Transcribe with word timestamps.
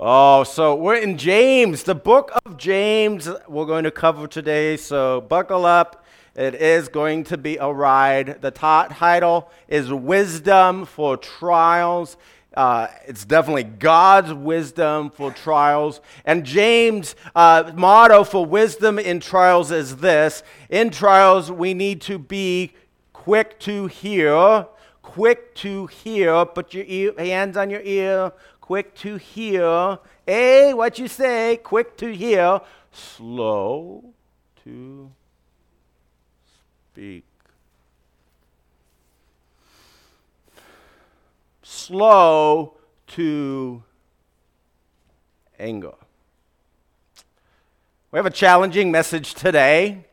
Oh, 0.00 0.44
so 0.44 0.76
we're 0.76 0.94
in 0.94 1.18
James, 1.18 1.82
the 1.82 1.92
book 1.96 2.30
of 2.46 2.56
James, 2.56 3.28
we're 3.48 3.66
going 3.66 3.82
to 3.82 3.90
cover 3.90 4.28
today. 4.28 4.76
So 4.76 5.22
buckle 5.22 5.66
up. 5.66 6.04
It 6.36 6.54
is 6.54 6.86
going 6.86 7.24
to 7.24 7.36
be 7.36 7.56
a 7.56 7.66
ride. 7.66 8.40
The 8.40 8.52
t- 8.52 8.94
title 8.94 9.50
is 9.66 9.92
Wisdom 9.92 10.84
for 10.84 11.16
Trials. 11.16 12.16
Uh, 12.56 12.86
it's 13.08 13.24
definitely 13.24 13.64
God's 13.64 14.32
wisdom 14.32 15.10
for 15.10 15.32
trials. 15.32 16.00
And 16.24 16.46
James' 16.46 17.16
uh, 17.34 17.72
motto 17.74 18.22
for 18.22 18.46
wisdom 18.46 19.00
in 19.00 19.18
trials 19.18 19.72
is 19.72 19.96
this 19.96 20.44
In 20.70 20.90
trials, 20.90 21.50
we 21.50 21.74
need 21.74 22.00
to 22.02 22.20
be 22.20 22.72
quick 23.12 23.58
to 23.60 23.88
hear, 23.88 24.64
quick 25.02 25.56
to 25.56 25.86
hear. 25.88 26.44
Put 26.44 26.72
your 26.72 27.14
hands 27.18 27.56
on 27.56 27.68
your 27.68 27.82
ear, 27.82 28.32
quick 28.68 28.94
to 28.94 29.16
hear. 29.16 29.98
A, 30.26 30.74
what 30.74 30.98
you 30.98 31.08
say, 31.08 31.58
quick 31.64 31.96
to 31.96 32.14
hear, 32.14 32.60
slow 32.92 34.04
to 34.62 35.10
speak. 36.92 37.24
Slow 41.62 42.74
to 43.06 43.82
anger. 45.58 45.94
We 48.10 48.18
have 48.18 48.26
a 48.26 48.30
challenging 48.30 48.92
message 48.92 49.32
today 49.32 50.04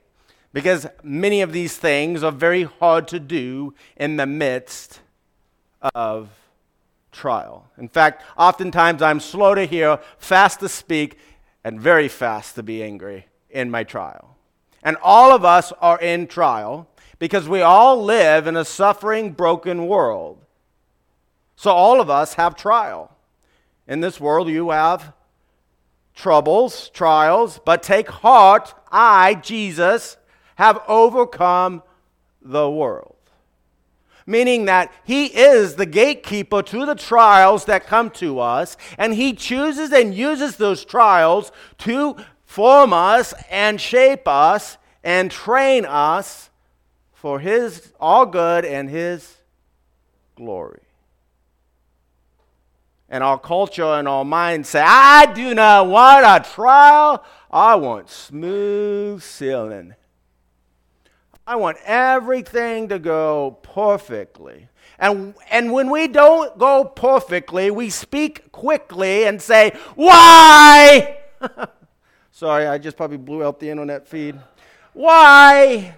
because 0.53 0.88
many 1.03 1.42
of 1.42 1.52
these 1.52 1.76
things 1.76 2.23
are 2.23 2.31
very 2.31 2.64
hard 2.64 3.09
to 3.09 3.20
do 3.20 3.73
in 3.98 4.16
the 4.16 4.26
midst 4.26 5.02
of 5.94 6.30
trial. 7.16 7.68
In 7.78 7.88
fact, 7.88 8.22
oftentimes 8.38 9.02
I'm 9.02 9.20
slow 9.20 9.56
to 9.56 9.66
hear, 9.66 10.00
fast 10.18 10.60
to 10.60 10.70
speak, 10.70 11.18
and 11.64 11.80
very 11.80 12.08
fast 12.08 12.56
to 12.56 12.64
be 12.64 12.84
angry 12.84 13.28
in 13.50 13.72
my 13.72 13.84
trial. 13.84 14.38
And 14.84 14.98
all 15.02 15.34
of 15.34 15.44
us 15.44 15.72
are 15.81 16.00
in 16.00 16.28
trial 16.28 16.88
because 17.17 17.50
we 17.50 17.62
all 17.62 18.04
live 18.04 18.45
in 18.45 18.56
a 18.56 18.66
suffering, 18.66 19.31
broken 19.31 19.88
world. 19.88 20.45
So 21.56 21.72
all 21.72 22.00
of 22.00 22.09
us 22.09 22.36
have 22.36 22.56
trial. 22.56 23.16
In 23.88 24.02
this 24.02 24.20
world, 24.20 24.50
you 24.50 24.70
have 24.70 25.14
troubles, 26.14 26.89
trials, 26.89 27.59
but 27.66 27.82
take 27.82 28.09
heart, 28.09 28.73
I, 28.92 29.36
Jesus, 29.36 30.17
have 30.56 30.82
overcome 30.88 31.82
the 32.42 32.70
world 32.70 33.14
meaning 34.26 34.66
that 34.66 34.92
He 35.04 35.26
is 35.26 35.76
the 35.76 35.86
gatekeeper 35.86 36.62
to 36.64 36.86
the 36.86 36.95
trials 36.95 37.66
that 37.66 37.88
come 37.88 38.09
to 38.12 38.40
us, 38.40 38.78
and 38.98 39.14
He 39.14 39.34
chooses 39.34 39.92
and 39.92 40.14
uses 40.16 40.58
those 40.58 40.84
trials 40.84 41.52
to 41.80 42.16
form 42.45 42.94
us 42.94 43.34
and 43.50 43.80
shape 43.80 44.28
us 44.28 44.78
and 45.04 45.30
train 45.30 45.86
us 45.86 46.50
for 47.14 47.40
His 47.40 47.94
all 48.00 48.26
good 48.26 48.66
and 48.66 48.90
His 48.90 49.38
glory. 50.36 50.82
And 53.08 53.23
our 53.23 53.39
culture 53.39 53.84
and 53.84 54.08
our 54.08 54.26
minds 54.26 54.70
say, 54.70 54.84
I 54.84 55.32
do 55.34 55.54
not 55.54 55.88
want 55.88 56.26
a 56.26 56.50
trial, 56.50 57.23
I 57.52 57.76
want 57.76 58.10
smooth 58.10 59.22
sailing. 59.22 59.94
I 61.48 61.56
want 61.58 61.78
everything 61.86 62.90
to 62.90 62.98
go 62.98 63.60
perfectly. 63.62 64.68
And, 64.98 65.36
and 65.52 65.72
when 65.72 65.92
we 65.92 66.08
don't 66.08 66.58
go 66.58 66.86
perfectly, 66.86 67.70
we 67.70 67.90
speak 67.90 68.52
quickly 68.52 69.26
and 69.26 69.42
say, 69.42 69.73
Why? 69.96 71.20
Sorry, 72.32 72.66
I 72.66 72.78
just 72.78 72.98
probably 72.98 73.18
blew 73.18 73.44
out 73.44 73.60
the 73.60 73.70
internet 73.70 74.08
feed. 74.08 74.40
Why? 74.94 75.96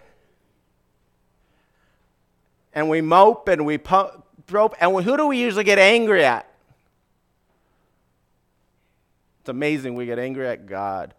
And 2.74 2.90
we 2.90 3.02
mope 3.02 3.48
and 3.48 3.66
we 3.66 3.78
pump, 3.78 4.24
and 4.80 5.04
who 5.04 5.18
do 5.18 5.28
we 5.28 5.38
usually 5.40 5.64
get 5.64 5.80
angry 5.80 6.24
at? 6.24 6.48
It's 9.40 9.50
amazing 9.50 9.96
we 9.96 10.06
get 10.06 10.20
angry 10.20 10.48
at 10.48 10.68
God, 10.68 11.14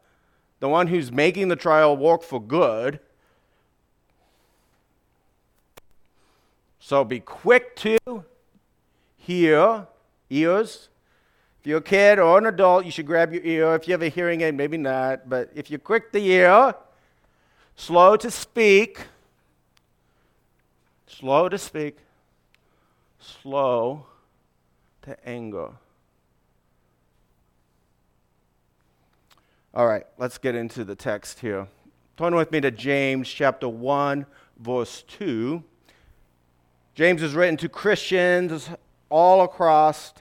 the 0.60 0.68
one 0.68 0.86
who's 0.86 1.10
making 1.10 1.48
the 1.48 1.56
trial 1.56 1.96
work 1.96 2.22
for 2.22 2.40
good 2.40 3.00
So 6.88 7.04
be 7.04 7.20
quick 7.20 7.76
to 7.76 8.24
hear, 9.18 9.86
ears. 10.30 10.88
If 11.60 11.66
you're 11.66 11.80
a 11.80 11.82
kid 11.82 12.18
or 12.18 12.38
an 12.38 12.46
adult, 12.46 12.86
you 12.86 12.90
should 12.90 13.04
grab 13.04 13.30
your 13.30 13.42
ear. 13.44 13.74
If 13.74 13.86
you 13.86 13.92
have 13.92 14.00
a 14.00 14.08
hearing 14.08 14.40
aid, 14.40 14.54
maybe 14.54 14.78
not. 14.78 15.28
But 15.28 15.50
if 15.54 15.68
you're 15.68 15.80
quick 15.80 16.12
to 16.12 16.18
hear, 16.18 16.74
slow 17.76 18.16
to 18.16 18.30
speak, 18.30 19.02
slow 21.06 21.50
to 21.50 21.58
speak, 21.58 21.98
slow 23.18 24.06
to 25.02 25.28
anger. 25.28 25.72
All 29.74 29.86
right, 29.86 30.06
let's 30.16 30.38
get 30.38 30.54
into 30.54 30.84
the 30.84 30.96
text 30.96 31.40
here. 31.40 31.68
Turn 32.16 32.34
with 32.34 32.50
me 32.50 32.62
to 32.62 32.70
James 32.70 33.28
chapter 33.28 33.68
1, 33.68 34.24
verse 34.58 35.04
2. 35.06 35.62
James 36.98 37.22
is 37.22 37.32
written 37.36 37.56
to 37.56 37.68
Christians 37.68 38.68
all 39.08 39.42
across 39.42 40.12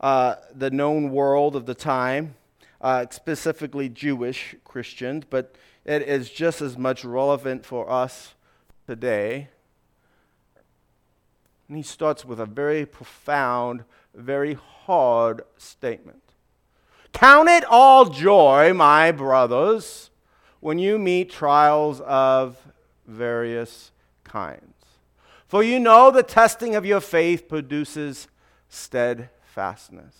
uh, 0.00 0.36
the 0.54 0.70
known 0.70 1.10
world 1.10 1.54
of 1.54 1.66
the 1.66 1.74
time, 1.74 2.36
uh, 2.80 3.04
specifically 3.10 3.90
Jewish 3.90 4.56
Christians, 4.64 5.24
but 5.28 5.54
it 5.84 6.00
is 6.00 6.30
just 6.30 6.62
as 6.62 6.78
much 6.78 7.04
relevant 7.04 7.66
for 7.66 7.90
us 7.90 8.32
today. 8.86 9.50
And 11.68 11.76
he 11.76 11.82
starts 11.82 12.24
with 12.24 12.40
a 12.40 12.46
very 12.46 12.86
profound, 12.86 13.84
very 14.14 14.54
hard 14.54 15.42
statement. 15.58 16.22
Count 17.12 17.50
it 17.50 17.64
all 17.68 18.06
joy, 18.06 18.72
my 18.72 19.12
brothers, 19.12 20.08
when 20.60 20.78
you 20.78 20.98
meet 20.98 21.30
trials 21.30 22.00
of 22.00 22.56
various 23.06 23.90
kinds 24.24 24.81
for 25.52 25.62
you 25.62 25.78
know 25.78 26.10
the 26.10 26.22
testing 26.22 26.74
of 26.74 26.86
your 26.86 27.02
faith 27.02 27.46
produces 27.46 28.26
steadfastness. 28.70 30.16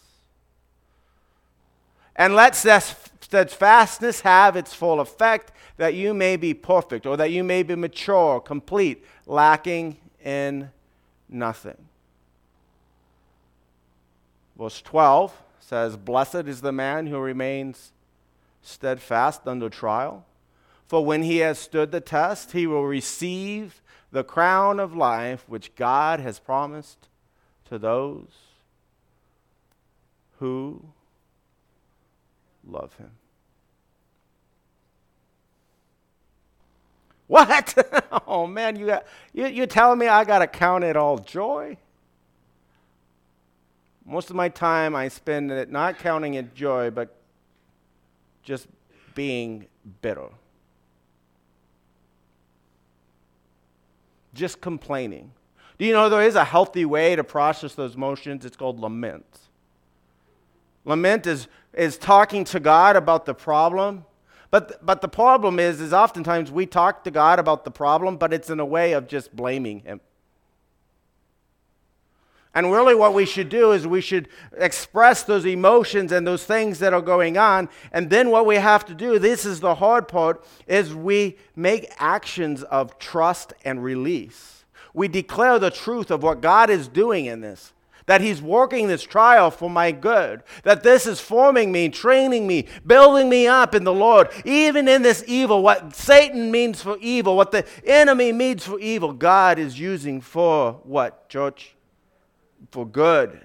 And 2.14 2.34
let 2.34 2.54
steadfastness 2.54 4.20
have 4.20 4.56
its 4.56 4.74
full 4.74 5.00
effect, 5.00 5.50
that 5.78 5.94
you 5.94 6.12
may 6.12 6.36
be 6.36 6.52
perfect, 6.52 7.06
or 7.06 7.16
that 7.16 7.30
you 7.30 7.42
may 7.42 7.62
be 7.62 7.74
mature, 7.74 8.40
complete, 8.40 9.06
lacking 9.24 9.96
in 10.22 10.68
nothing. 11.30 11.78
Verse 14.58 14.82
12 14.82 15.34
says, 15.60 15.96
Blessed 15.96 16.46
is 16.46 16.60
the 16.60 16.72
man 16.72 17.06
who 17.06 17.18
remains 17.18 17.92
steadfast 18.60 19.46
under 19.46 19.70
trial, 19.70 20.26
for 20.86 21.02
when 21.06 21.22
he 21.22 21.38
has 21.38 21.58
stood 21.58 21.90
the 21.90 22.02
test, 22.02 22.52
he 22.52 22.66
will 22.66 22.84
receive 22.84 23.80
the 24.12 24.22
crown 24.22 24.78
of 24.78 24.94
life 24.94 25.44
which 25.48 25.74
God 25.74 26.20
has 26.20 26.38
promised 26.38 27.08
to 27.64 27.78
those 27.78 28.28
who 30.38 30.84
love 32.66 32.94
him. 32.96 33.10
What? 37.26 37.74
oh 38.26 38.46
man, 38.46 38.76
you 38.76 38.86
got 38.86 39.06
you, 39.32 39.46
you're 39.46 39.66
telling 39.66 39.98
me 39.98 40.06
I 40.06 40.24
gotta 40.24 40.46
count 40.46 40.84
it 40.84 40.96
all 40.96 41.16
joy? 41.16 41.78
Most 44.04 44.28
of 44.28 44.36
my 44.36 44.50
time 44.50 44.94
I 44.94 45.08
spend 45.08 45.50
it 45.50 45.70
not 45.70 45.98
counting 45.98 46.34
it 46.34 46.54
joy, 46.54 46.90
but 46.90 47.16
just 48.42 48.66
being 49.14 49.66
bitter. 50.02 50.28
Just 54.34 54.60
complaining. 54.60 55.32
Do 55.78 55.84
you 55.84 55.92
know 55.92 56.08
there 56.08 56.22
is 56.22 56.34
a 56.34 56.44
healthy 56.44 56.84
way 56.84 57.16
to 57.16 57.24
process 57.24 57.74
those 57.74 57.94
emotions? 57.94 58.44
It's 58.44 58.56
called 58.56 58.78
lament. 58.78 59.26
Lament 60.84 61.26
is, 61.26 61.48
is 61.72 61.96
talking 61.96 62.44
to 62.44 62.60
God 62.60 62.96
about 62.96 63.24
the 63.26 63.34
problem. 63.34 64.04
But, 64.50 64.84
but 64.84 65.00
the 65.00 65.08
problem 65.08 65.58
is, 65.58 65.80
is 65.80 65.92
oftentimes 65.92 66.52
we 66.52 66.66
talk 66.66 67.04
to 67.04 67.10
God 67.10 67.38
about 67.38 67.64
the 67.64 67.70
problem, 67.70 68.16
but 68.16 68.32
it's 68.32 68.50
in 68.50 68.60
a 68.60 68.66
way 68.66 68.92
of 68.92 69.08
just 69.08 69.34
blaming 69.34 69.80
Him. 69.80 70.00
And 72.54 72.70
really, 72.70 72.94
what 72.94 73.14
we 73.14 73.24
should 73.24 73.48
do 73.48 73.72
is 73.72 73.86
we 73.86 74.02
should 74.02 74.28
express 74.58 75.22
those 75.22 75.46
emotions 75.46 76.12
and 76.12 76.26
those 76.26 76.44
things 76.44 76.80
that 76.80 76.92
are 76.92 77.00
going 77.00 77.38
on. 77.38 77.70
And 77.92 78.10
then, 78.10 78.30
what 78.30 78.44
we 78.44 78.56
have 78.56 78.84
to 78.86 78.94
do, 78.94 79.18
this 79.18 79.46
is 79.46 79.60
the 79.60 79.76
hard 79.76 80.06
part, 80.06 80.44
is 80.66 80.94
we 80.94 81.38
make 81.56 81.90
actions 81.98 82.62
of 82.64 82.98
trust 82.98 83.54
and 83.64 83.82
release. 83.82 84.64
We 84.92 85.08
declare 85.08 85.58
the 85.58 85.70
truth 85.70 86.10
of 86.10 86.22
what 86.22 86.42
God 86.42 86.68
is 86.68 86.88
doing 86.88 87.24
in 87.24 87.40
this. 87.40 87.72
that 88.06 88.20
He's 88.20 88.42
working 88.42 88.88
this 88.88 89.02
trial 89.02 89.50
for 89.50 89.70
my 89.70 89.92
good, 89.92 90.42
that 90.64 90.82
this 90.82 91.06
is 91.06 91.20
forming 91.20 91.72
me, 91.72 91.88
training 91.88 92.46
me, 92.46 92.66
building 92.86 93.28
me 93.28 93.46
up 93.46 93.74
in 93.74 93.84
the 93.84 93.92
Lord. 93.92 94.28
Even 94.44 94.88
in 94.88 95.02
this 95.02 95.24
evil, 95.26 95.62
what 95.62 95.94
Satan 95.94 96.50
means 96.50 96.82
for 96.82 96.96
evil, 97.00 97.36
what 97.36 97.50
the 97.50 97.66
enemy 97.86 98.32
means 98.32 98.64
for 98.64 98.78
evil, 98.80 99.12
God 99.12 99.58
is 99.58 99.78
using 99.78 100.20
for 100.20 100.80
what, 100.84 101.28
church? 101.28 101.76
For 102.72 102.84
good. 102.84 103.40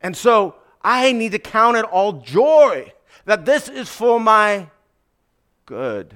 And 0.00 0.16
so 0.16 0.54
I 0.82 1.12
need 1.12 1.32
to 1.32 1.38
count 1.38 1.76
it 1.76 1.84
all 1.84 2.12
joy 2.12 2.92
that 3.24 3.44
this 3.44 3.68
is 3.68 3.88
for 3.88 4.20
my 4.20 4.68
good. 5.66 6.14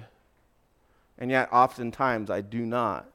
And 1.18 1.30
yet, 1.30 1.52
oftentimes, 1.52 2.30
I 2.30 2.40
do 2.40 2.64
not 2.64 3.08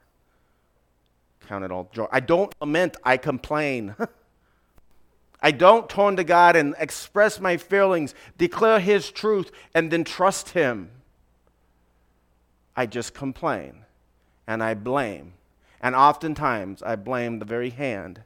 count 1.47 1.63
it 1.63 1.71
all 1.71 1.89
joy. 1.93 2.07
I 2.11 2.19
don't 2.19 2.53
lament, 2.59 2.97
I 3.03 3.17
complain. 3.17 3.95
I 5.41 5.51
don't 5.51 5.89
turn 5.89 6.15
to 6.17 6.23
God 6.23 6.55
and 6.55 6.75
express 6.79 7.39
my 7.39 7.57
feelings, 7.57 8.13
declare 8.37 8.79
His 8.79 9.11
truth, 9.11 9.51
and 9.73 9.91
then 9.91 10.03
trust 10.03 10.49
Him. 10.49 10.89
I 12.75 12.85
just 12.85 13.13
complain 13.13 13.85
and 14.47 14.63
I 14.63 14.73
blame. 14.73 15.33
And 15.81 15.95
oftentimes 15.95 16.81
I 16.81 16.95
blame 16.95 17.39
the 17.39 17.45
very 17.45 17.69
hand 17.69 18.21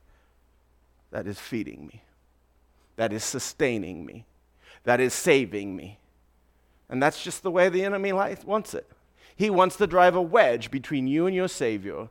that 1.12 1.28
is 1.28 1.40
feeding 1.40 1.88
me, 1.88 2.04
that 2.96 3.12
is 3.12 3.24
sustaining 3.24 4.06
me, 4.06 4.26
that 4.84 5.00
is 5.00 5.14
saving 5.14 5.76
me. 5.76 6.00
And 6.90 7.02
that's 7.02 7.24
just 7.24 7.44
the 7.44 7.52
way 7.52 7.70
the 7.70 7.84
enemy 7.84 8.14
wants 8.14 8.74
it. 8.74 8.90
He 9.36 9.50
wants 9.50 9.76
to 9.78 9.88
drive 9.88 10.16
a 10.16 10.22
wedge 10.22 10.72
between 10.72 11.08
you 11.08 11.26
and 11.26 11.36
your 11.36 11.48
Savior 11.48 12.10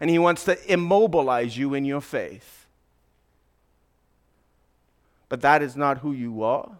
and 0.00 0.10
he 0.10 0.18
wants 0.18 0.44
to 0.44 0.72
immobilize 0.72 1.56
you 1.56 1.74
in 1.74 1.84
your 1.84 2.00
faith. 2.00 2.66
But 5.28 5.40
that 5.40 5.62
is 5.62 5.76
not 5.76 5.98
who 5.98 6.12
you 6.12 6.42
are. 6.42 6.72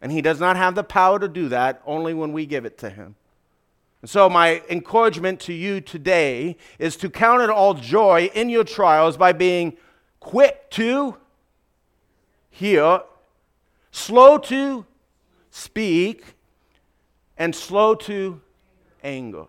And 0.00 0.12
he 0.12 0.22
does 0.22 0.40
not 0.40 0.56
have 0.56 0.74
the 0.74 0.84
power 0.84 1.18
to 1.18 1.28
do 1.28 1.48
that 1.48 1.82
only 1.84 2.14
when 2.14 2.32
we 2.32 2.46
give 2.46 2.64
it 2.64 2.78
to 2.78 2.90
him. 2.90 3.16
And 4.02 4.08
so, 4.10 4.30
my 4.30 4.62
encouragement 4.70 5.40
to 5.40 5.52
you 5.52 5.80
today 5.80 6.56
is 6.78 6.96
to 6.96 7.10
count 7.10 7.42
it 7.42 7.50
all 7.50 7.74
joy 7.74 8.30
in 8.34 8.48
your 8.48 8.64
trials 8.64 9.16
by 9.16 9.32
being 9.32 9.76
quick 10.20 10.70
to 10.70 11.16
hear, 12.48 13.02
slow 13.90 14.38
to 14.38 14.86
speak, 15.50 16.24
and 17.36 17.54
slow 17.54 17.94
to 17.94 18.40
anger. 19.02 19.46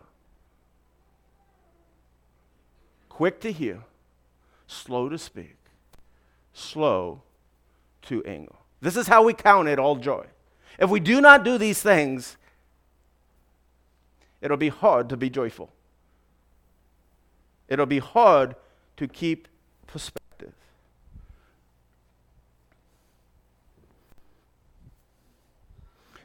quick 3.21 3.39
to 3.39 3.51
hear, 3.51 3.83
slow 4.65 5.07
to 5.07 5.15
speak, 5.15 5.56
slow 6.53 7.21
to 8.01 8.24
anger. 8.25 8.56
This 8.81 8.98
is 8.98 9.06
how 9.06 9.21
we 9.21 9.31
count 9.31 9.68
it 9.68 9.77
all 9.77 9.95
joy. 9.95 10.25
If 10.80 10.89
we 10.89 11.00
do 11.00 11.21
not 11.21 11.44
do 11.44 11.59
these 11.59 11.83
things, 11.83 12.36
it'll 14.41 14.57
be 14.57 14.69
hard 14.69 15.09
to 15.09 15.17
be 15.17 15.29
joyful. 15.29 15.71
It'll 17.67 17.85
be 17.85 17.99
hard 17.99 18.55
to 18.97 19.07
keep 19.07 19.47
perspective. 19.88 20.53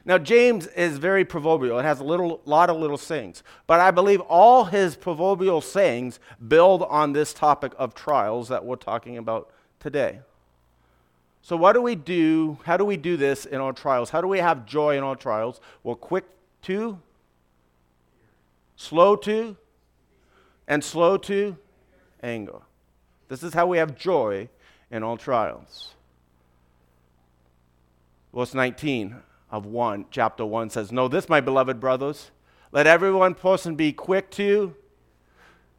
Now, 0.07 0.17
James 0.17 0.67
is 0.67 0.97
very 0.99 1.25
proverbial. 1.25 1.79
It 1.79 1.83
has 1.83 1.99
a 1.99 2.03
little, 2.03 2.39
lot 2.45 2.69
of 2.69 2.77
little 2.77 2.97
sayings. 2.97 3.43
But 3.67 3.81
I 3.81 3.91
believe 3.91 4.21
all 4.21 4.63
his 4.63 4.95
proverbial 4.95 5.59
sayings 5.59 6.21
build 6.47 6.83
on 6.83 7.11
this 7.11 7.33
topic 7.33 7.73
of 7.77 7.93
trials 7.93 8.47
that 8.47 8.63
we're 8.63 8.77
talking 8.77 9.17
about 9.17 9.51
today. 9.81 10.19
So, 11.41 11.57
what 11.57 11.73
do 11.73 11.81
we 11.81 11.95
do? 11.95 12.57
How 12.63 12.77
do 12.77 12.85
we 12.85 12.95
do 12.95 13.17
this 13.17 13.45
in 13.45 13.59
our 13.59 13.73
trials? 13.73 14.09
How 14.09 14.21
do 14.21 14.27
we 14.27 14.39
have 14.39 14.65
joy 14.65 14.97
in 14.97 15.03
our 15.03 15.15
trials? 15.15 15.59
We're 15.83 15.95
quick 15.95 16.23
to, 16.63 16.99
slow 18.87 19.17
to, 19.17 19.57
and 20.65 20.81
slow 20.81 21.17
to 21.17 21.57
anger. 22.23 22.61
This 23.27 23.43
is 23.43 23.53
how 23.53 23.67
we 23.67 23.79
have 23.79 23.97
joy 23.97 24.47
in 24.89 25.03
all 25.03 25.17
trials. 25.17 25.93
Verse 28.33 28.53
19 28.53 29.17
of 29.51 29.65
1, 29.65 30.05
chapter 30.09 30.45
1 30.45 30.69
says, 30.69 30.93
Know 30.93 31.09
this, 31.09 31.27
my 31.27 31.41
beloved 31.41 31.81
brothers. 31.81 32.31
Let 32.71 32.87
every 32.87 33.11
one 33.11 33.33
person 33.33 33.75
be 33.75 33.91
quick 33.91 34.31
to, 34.31 34.73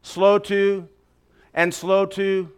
slow 0.03 0.37
to, 0.39 0.87
and 1.55 1.73
slow 1.73 2.05
to. 2.05 2.51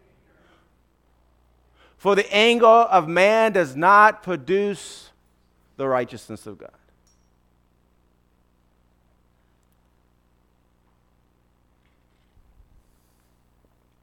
For 1.97 2.13
the 2.13 2.29
anger 2.33 2.65
of 2.65 3.07
man 3.07 3.53
does 3.53 3.77
not 3.77 4.21
produce 4.21 5.11
the 5.77 5.87
righteousness 5.87 6.45
of 6.45 6.57
God. 6.57 6.71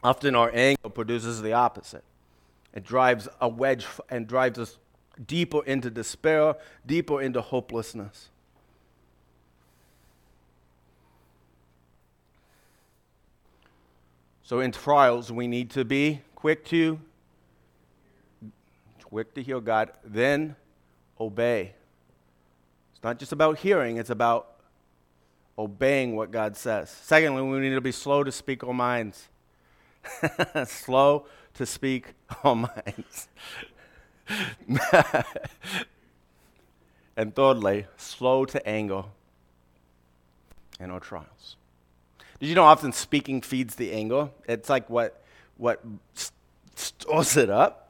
Often 0.03 0.35
our 0.35 0.51
anger 0.55 0.89
produces 0.89 1.43
the 1.43 1.53
opposite. 1.53 2.05
It 2.75 2.85
drives 2.85 3.29
a 3.41 3.49
wedge 3.49 3.87
and 4.11 4.27
drives 4.27 4.59
us 4.59 4.79
deeper 5.27 5.65
into 5.65 5.91
despair, 5.91 6.55
deeper 6.87 7.21
into 7.21 7.41
hopelessness. 7.41 8.29
So 14.43 14.61
in 14.61 14.73
trials, 14.73 15.31
we 15.31 15.47
need 15.47 15.71
to 15.71 15.85
be 15.85 16.23
quick 16.35 16.65
to 16.67 17.01
quick 19.09 19.33
to 19.35 19.43
hear 19.43 19.59
God, 19.59 19.91
then 20.05 20.55
obey. 21.19 21.73
It's 22.93 23.03
not 23.03 23.19
just 23.19 23.33
about 23.33 23.59
hearing, 23.59 23.97
it's 23.97 24.11
about 24.11 24.57
obeying 25.59 26.15
what 26.15 26.31
God 26.31 26.57
says. 26.57 26.91
Secondly, 26.91 27.43
we 27.43 27.59
need 27.59 27.75
to 27.75 27.81
be 27.81 27.93
slow 27.93 28.23
to 28.23 28.31
speak 28.31 28.63
our 28.63 28.75
minds. 28.75 29.29
slow 30.67 31.27
to 31.55 31.67
speak 31.67 32.15
our 32.45 32.55
minds. 32.55 33.29
and 37.17 37.35
thirdly, 37.35 37.87
slow 37.97 38.45
to 38.45 38.69
anger 38.69 39.05
in 40.79 40.91
our 40.91 41.01
trials. 41.01 41.57
Did 42.39 42.49
you 42.49 42.55
know 42.55 42.65
often 42.65 42.93
speaking 42.93 43.41
feeds 43.41 43.75
the 43.75 43.93
anger? 43.93 44.31
It's 44.47 44.69
like 44.69 44.89
what, 44.89 45.23
what 45.57 45.83
stores 46.75 47.37
it 47.37 47.51
up, 47.51 47.88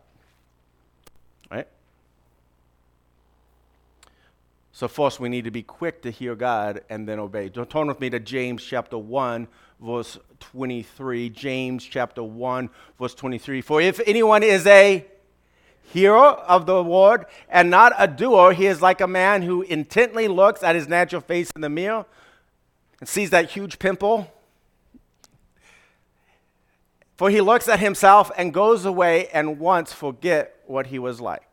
So, 4.79 4.87
first, 4.87 5.19
we 5.19 5.29
need 5.29 5.43
to 5.43 5.51
be 5.51 5.65
quick 5.65 6.03
to 6.03 6.11
hear 6.13 6.37
God 6.37 6.83
and 6.89 7.09
then 7.09 7.19
obey. 7.19 7.49
Don't 7.49 7.69
turn 7.69 7.89
with 7.89 7.99
me 7.99 8.11
to 8.11 8.21
James 8.21 8.63
chapter 8.63 8.97
1, 8.97 9.49
verse 9.81 10.19
23. 10.39 11.31
James 11.31 11.85
chapter 11.85 12.23
1, 12.23 12.71
verse 12.97 13.13
23. 13.17 13.61
For 13.61 13.81
if 13.81 13.99
anyone 14.07 14.45
is 14.45 14.69
a 14.69 15.05
hearer 15.93 16.17
of 16.17 16.67
the 16.67 16.81
word 16.81 17.27
and 17.49 17.71
not 17.71 17.93
a 17.99 18.07
doer, 18.07 18.53
he 18.53 18.67
is 18.67 18.81
like 18.81 19.01
a 19.01 19.09
man 19.09 19.43
who 19.43 19.63
intently 19.63 20.29
looks 20.29 20.63
at 20.63 20.77
his 20.77 20.87
natural 20.87 21.23
face 21.23 21.51
in 21.57 21.61
the 21.61 21.69
mirror 21.69 22.07
and 23.01 23.09
sees 23.09 23.31
that 23.31 23.51
huge 23.51 23.81
pimple. 23.81 24.33
For 27.17 27.31
he 27.31 27.41
looks 27.41 27.69
at 27.69 27.81
himself 27.81 28.31
and 28.37 28.55
goes 28.55 28.85
away 28.85 29.27
and 29.33 29.59
once 29.59 29.93
forget 29.93 30.55
what 30.67 30.87
he 30.87 31.01
was 31.01 31.21
like. 31.21 31.48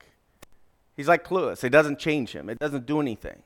He's 0.95 1.07
like 1.07 1.27
clueless. 1.27 1.63
It 1.63 1.69
doesn't 1.69 1.99
change 1.99 2.31
him. 2.31 2.49
It 2.49 2.59
doesn't 2.59 2.85
do 2.85 3.01
anything. 3.01 3.43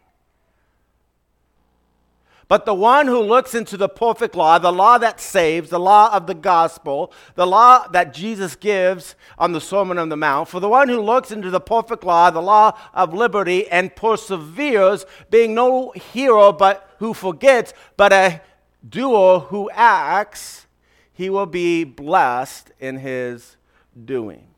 But 2.50 2.66
the 2.66 2.74
one 2.74 3.06
who 3.06 3.20
looks 3.20 3.54
into 3.54 3.78
the 3.78 3.88
perfect 3.88 4.34
law, 4.34 4.58
the 4.58 4.72
law 4.72 4.98
that 4.98 5.22
saves, 5.22 5.70
the 5.70 5.80
law 5.80 6.12
of 6.12 6.26
the 6.26 6.34
gospel, 6.34 7.14
the 7.36 7.46
law 7.46 7.88
that 7.90 8.12
Jesus 8.12 8.56
gives 8.56 9.16
on 9.38 9.52
the 9.52 9.62
Sermon 9.62 10.00
on 10.00 10.10
the 10.10 10.18
Mount, 10.18 10.50
for 10.50 10.60
the 10.60 10.68
one 10.68 10.90
who 10.90 11.00
looks 11.00 11.30
into 11.30 11.52
the 11.52 11.60
perfect 11.60 12.04
law, 12.04 12.32
the 12.32 12.42
law 12.42 12.76
of 12.92 13.14
liberty, 13.14 13.68
and 13.68 13.96
perseveres, 13.96 15.06
being 15.30 15.54
no 15.54 15.92
hero 15.92 16.52
but 16.52 16.90
who 16.98 17.14
forgets, 17.14 17.72
but 17.98 18.12
a 18.12 18.42
doer 18.88 19.42
who 19.42 19.70
acts, 19.70 20.66
he 21.14 21.30
will 21.30 21.46
be 21.46 21.84
blessed 21.84 22.72
in 22.80 22.98
his 22.98 23.58
doing. 24.06 24.49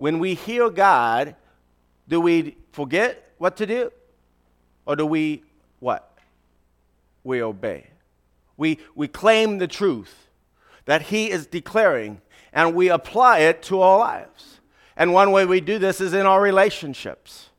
When 0.00 0.18
we 0.18 0.32
hear 0.32 0.70
God, 0.70 1.36
do 2.08 2.22
we 2.22 2.56
forget 2.72 3.34
what 3.36 3.58
to 3.58 3.66
do? 3.66 3.92
Or 4.86 4.96
do 4.96 5.04
we 5.04 5.42
what? 5.78 6.16
We 7.22 7.42
obey. 7.42 7.88
We, 8.56 8.78
we 8.94 9.08
claim 9.08 9.58
the 9.58 9.68
truth 9.68 10.30
that 10.86 11.02
He 11.02 11.30
is 11.30 11.44
declaring 11.44 12.22
and 12.50 12.74
we 12.74 12.88
apply 12.88 13.40
it 13.40 13.62
to 13.64 13.82
our 13.82 13.98
lives. 13.98 14.60
And 14.96 15.12
one 15.12 15.32
way 15.32 15.44
we 15.44 15.60
do 15.60 15.78
this 15.78 16.00
is 16.00 16.14
in 16.14 16.24
our 16.24 16.40
relationships. 16.40 17.50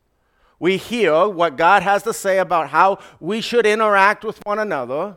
We 0.57 0.77
hear 0.77 1.27
what 1.27 1.57
God 1.57 1.83
has 1.83 2.01
to 2.01 2.13
say 2.13 2.39
about 2.39 2.69
how 2.69 2.97
we 3.19 3.41
should 3.41 3.67
interact 3.67 4.25
with 4.25 4.39
one 4.45 4.57
another, 4.57 5.15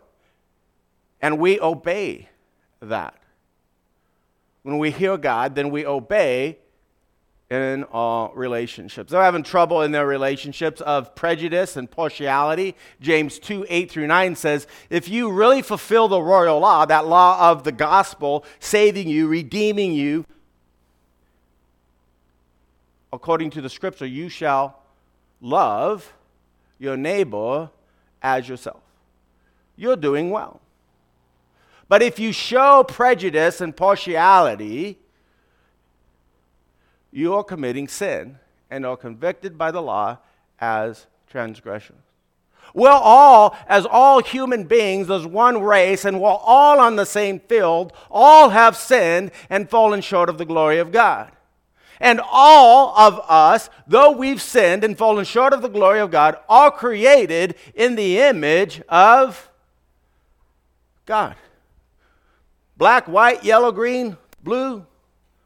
and 1.22 1.38
we 1.38 1.58
obey 1.58 2.28
that. 2.82 3.18
when 4.62 4.76
we 4.76 4.90
hear 4.90 5.16
God, 5.16 5.54
then 5.54 5.70
we 5.70 5.86
obey 5.86 6.58
in 7.50 7.84
all 7.84 8.32
relationships. 8.34 9.12
They're 9.12 9.22
having 9.22 9.42
trouble 9.42 9.82
in 9.82 9.92
their 9.92 10.06
relationships 10.06 10.80
of 10.80 11.14
prejudice 11.14 11.76
and 11.76 11.90
partiality. 11.90 12.74
James 13.00 13.38
2 13.38 13.66
8 13.68 13.90
through 13.90 14.06
9 14.06 14.36
says, 14.36 14.66
If 14.90 15.08
you 15.08 15.30
really 15.30 15.62
fulfill 15.62 16.08
the 16.08 16.20
royal 16.20 16.58
law, 16.60 16.86
that 16.86 17.06
law 17.06 17.50
of 17.50 17.64
the 17.64 17.72
gospel, 17.72 18.44
saving 18.60 19.08
you, 19.08 19.28
redeeming 19.28 19.92
you, 19.92 20.24
according 23.12 23.50
to 23.50 23.60
the 23.60 23.70
scripture, 23.70 24.06
you 24.06 24.28
shall 24.28 24.82
love 25.40 26.12
your 26.78 26.96
neighbor 26.96 27.70
as 28.22 28.48
yourself. 28.48 28.80
You're 29.76 29.96
doing 29.96 30.30
well. 30.30 30.60
But 31.88 32.02
if 32.02 32.18
you 32.18 32.32
show 32.32 32.84
prejudice 32.84 33.60
and 33.60 33.76
partiality, 33.76 34.98
you 37.14 37.32
are 37.34 37.44
committing 37.44 37.86
sin 37.86 38.38
and 38.68 38.84
are 38.84 38.96
convicted 38.96 39.56
by 39.56 39.70
the 39.70 39.80
law 39.80 40.18
as 40.58 41.06
transgression. 41.28 41.94
We're 42.74 42.90
all, 42.90 43.56
as 43.68 43.86
all 43.86 44.20
human 44.20 44.64
beings, 44.64 45.08
as 45.08 45.24
one 45.24 45.62
race, 45.62 46.04
and 46.04 46.20
we're 46.20 46.30
all 46.30 46.80
on 46.80 46.96
the 46.96 47.06
same 47.06 47.38
field, 47.38 47.92
all 48.10 48.48
have 48.48 48.76
sinned 48.76 49.30
and 49.48 49.70
fallen 49.70 50.00
short 50.00 50.28
of 50.28 50.38
the 50.38 50.44
glory 50.44 50.78
of 50.78 50.90
God. 50.90 51.30
And 52.00 52.20
all 52.32 52.92
of 52.98 53.20
us, 53.28 53.70
though 53.86 54.10
we've 54.10 54.42
sinned 54.42 54.82
and 54.82 54.98
fallen 54.98 55.24
short 55.24 55.52
of 55.52 55.62
the 55.62 55.68
glory 55.68 56.00
of 56.00 56.10
God, 56.10 56.36
are 56.48 56.72
created 56.72 57.54
in 57.76 57.94
the 57.94 58.18
image 58.18 58.82
of 58.88 59.50
God. 61.06 61.36
Black, 62.76 63.06
white, 63.06 63.44
yellow, 63.44 63.70
green, 63.70 64.16
blue, 64.42 64.84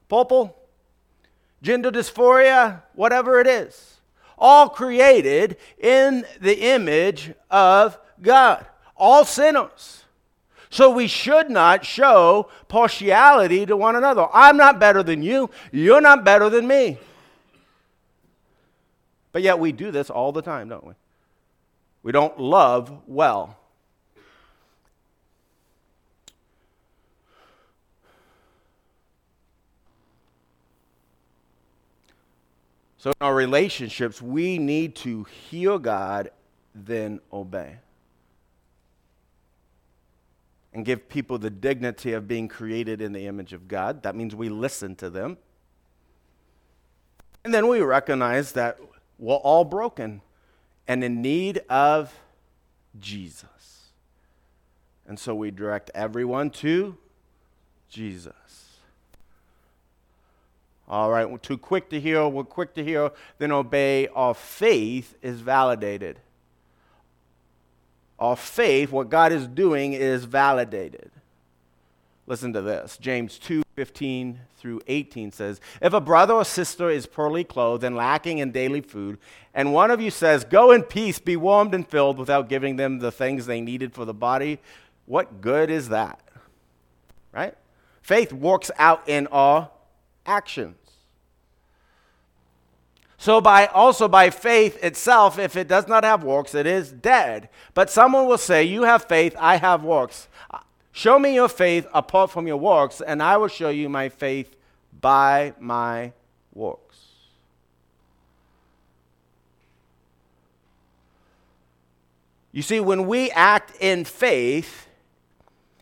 purple, 0.08 0.57
gender 1.62 1.90
dysphoria, 1.90 2.82
whatever 2.94 3.40
it 3.40 3.46
is. 3.46 3.96
All 4.36 4.68
created 4.68 5.56
in 5.78 6.24
the 6.40 6.72
image 6.72 7.32
of 7.50 7.98
God. 8.22 8.64
All 8.96 9.24
sinners. 9.24 10.04
So 10.70 10.90
we 10.90 11.06
should 11.06 11.50
not 11.50 11.84
show 11.84 12.48
partiality 12.68 13.66
to 13.66 13.76
one 13.76 13.96
another. 13.96 14.26
I'm 14.32 14.56
not 14.56 14.78
better 14.78 15.02
than 15.02 15.22
you. 15.22 15.50
You're 15.72 16.00
not 16.00 16.24
better 16.24 16.50
than 16.50 16.66
me. 16.66 16.98
But 19.32 19.42
yet 19.42 19.58
we 19.58 19.72
do 19.72 19.90
this 19.90 20.10
all 20.10 20.32
the 20.32 20.42
time, 20.42 20.68
don't 20.68 20.86
we? 20.86 20.94
We 22.02 22.12
don't 22.12 22.38
love 22.38 22.92
well. 23.06 23.57
So, 32.98 33.10
in 33.10 33.16
our 33.20 33.34
relationships, 33.34 34.20
we 34.20 34.58
need 34.58 34.96
to 34.96 35.24
hear 35.24 35.78
God, 35.78 36.30
then 36.74 37.20
obey. 37.32 37.76
And 40.72 40.84
give 40.84 41.08
people 41.08 41.38
the 41.38 41.50
dignity 41.50 42.12
of 42.12 42.26
being 42.26 42.48
created 42.48 43.00
in 43.00 43.12
the 43.12 43.26
image 43.26 43.52
of 43.52 43.68
God. 43.68 44.02
That 44.02 44.16
means 44.16 44.34
we 44.34 44.48
listen 44.48 44.96
to 44.96 45.10
them. 45.10 45.38
And 47.44 47.54
then 47.54 47.68
we 47.68 47.80
recognize 47.80 48.52
that 48.52 48.78
we're 49.16 49.36
all 49.36 49.64
broken 49.64 50.20
and 50.88 51.04
in 51.04 51.22
need 51.22 51.62
of 51.68 52.12
Jesus. 52.98 53.90
And 55.06 55.18
so 55.18 55.34
we 55.36 55.52
direct 55.52 55.90
everyone 55.94 56.50
to 56.50 56.96
Jesus. 57.88 58.67
All 60.88 61.10
right, 61.10 61.30
we're 61.30 61.38
too 61.38 61.58
quick 61.58 61.90
to 61.90 62.00
hear, 62.00 62.26
we're 62.26 62.44
quick 62.44 62.74
to 62.74 62.84
hear, 62.84 63.10
then 63.38 63.52
obey. 63.52 64.08
Our 64.08 64.32
faith 64.32 65.14
is 65.20 65.40
validated. 65.40 66.20
Our 68.18 68.36
faith, 68.36 68.90
what 68.90 69.10
God 69.10 69.30
is 69.30 69.46
doing, 69.46 69.92
is 69.92 70.24
validated. 70.24 71.10
Listen 72.26 72.52
to 72.54 72.62
this. 72.62 72.98
James 72.98 73.38
2 73.38 73.62
15 73.74 74.40
through 74.56 74.80
18 74.88 75.30
says, 75.30 75.60
If 75.80 75.92
a 75.92 76.00
brother 76.00 76.34
or 76.34 76.44
sister 76.44 76.90
is 76.90 77.06
poorly 77.06 77.44
clothed 77.44 77.84
and 77.84 77.94
lacking 77.94 78.38
in 78.38 78.50
daily 78.50 78.80
food, 78.80 79.18
and 79.54 79.72
one 79.72 79.92
of 79.92 80.00
you 80.00 80.10
says, 80.10 80.44
Go 80.44 80.72
in 80.72 80.82
peace, 80.82 81.20
be 81.20 81.36
warmed 81.36 81.74
and 81.74 81.86
filled, 81.86 82.18
without 82.18 82.48
giving 82.48 82.74
them 82.74 82.98
the 82.98 83.12
things 83.12 83.46
they 83.46 83.60
needed 83.60 83.94
for 83.94 84.04
the 84.04 84.12
body, 84.12 84.58
what 85.06 85.40
good 85.40 85.70
is 85.70 85.90
that? 85.90 86.20
Right? 87.30 87.54
Faith 88.02 88.32
works 88.32 88.72
out 88.78 89.08
in 89.08 89.28
our 89.28 89.70
actions. 90.28 90.76
So 93.16 93.40
by 93.40 93.66
also 93.66 94.06
by 94.06 94.30
faith 94.30 94.82
itself, 94.82 95.40
if 95.40 95.56
it 95.56 95.66
does 95.66 95.88
not 95.88 96.04
have 96.04 96.22
works, 96.22 96.54
it 96.54 96.66
is 96.66 96.92
dead. 96.92 97.48
But 97.74 97.90
someone 97.90 98.26
will 98.26 98.38
say, 98.38 98.62
You 98.62 98.82
have 98.84 99.04
faith, 99.06 99.34
I 99.38 99.56
have 99.56 99.82
works. 99.82 100.28
Show 100.92 101.18
me 101.18 101.34
your 101.34 101.48
faith 101.48 101.86
apart 101.92 102.30
from 102.30 102.46
your 102.46 102.56
works, 102.56 103.00
and 103.00 103.22
I 103.22 103.36
will 103.36 103.48
show 103.48 103.70
you 103.70 103.88
my 103.88 104.08
faith 104.08 104.54
by 105.00 105.54
my 105.58 106.12
works. 106.54 106.98
You 112.52 112.62
see, 112.62 112.80
when 112.80 113.06
we 113.06 113.30
act 113.30 113.76
in 113.80 114.04
faith 114.04 114.88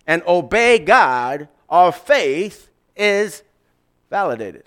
and 0.07 0.23
obey 0.27 0.79
God, 0.79 1.49
our 1.69 1.93
faith 1.93 2.69
is 2.97 3.43
validated. 4.11 4.65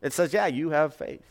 It 0.00 0.12
says, 0.12 0.32
yeah, 0.32 0.46
you 0.46 0.70
have 0.70 0.94
faith. 0.94 1.24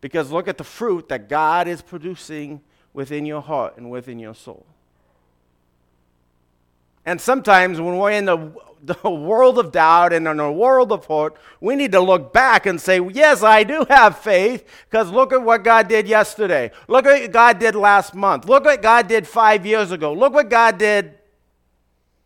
Because 0.00 0.30
look 0.30 0.46
at 0.46 0.58
the 0.58 0.64
fruit 0.64 1.08
that 1.08 1.28
God 1.28 1.66
is 1.66 1.82
producing 1.82 2.60
within 2.92 3.26
your 3.26 3.42
heart 3.42 3.76
and 3.76 3.90
within 3.90 4.18
your 4.18 4.34
soul. 4.34 4.64
And 7.04 7.20
sometimes 7.20 7.80
when 7.80 7.96
we're 7.96 8.12
in 8.12 8.26
the, 8.26 8.52
the 8.82 9.10
world 9.10 9.58
of 9.58 9.72
doubt 9.72 10.12
and 10.12 10.28
in 10.28 10.38
a 10.38 10.52
world 10.52 10.92
of 10.92 11.06
hope, 11.06 11.38
we 11.60 11.74
need 11.74 11.90
to 11.92 12.00
look 12.00 12.32
back 12.32 12.66
and 12.66 12.80
say, 12.80 13.00
Yes, 13.00 13.42
I 13.42 13.64
do 13.64 13.84
have 13.88 14.18
faith, 14.18 14.64
because 14.88 15.10
look 15.10 15.32
at 15.32 15.42
what 15.42 15.64
God 15.64 15.88
did 15.88 16.06
yesterday. 16.06 16.70
Look 16.86 17.06
at 17.06 17.22
what 17.22 17.32
God 17.32 17.58
did 17.58 17.74
last 17.74 18.14
month. 18.14 18.44
Look 18.44 18.64
what 18.64 18.82
God 18.82 19.08
did 19.08 19.26
five 19.26 19.66
years 19.66 19.90
ago. 19.90 20.12
Look 20.12 20.32
what 20.32 20.48
God 20.48 20.78
did. 20.78 21.14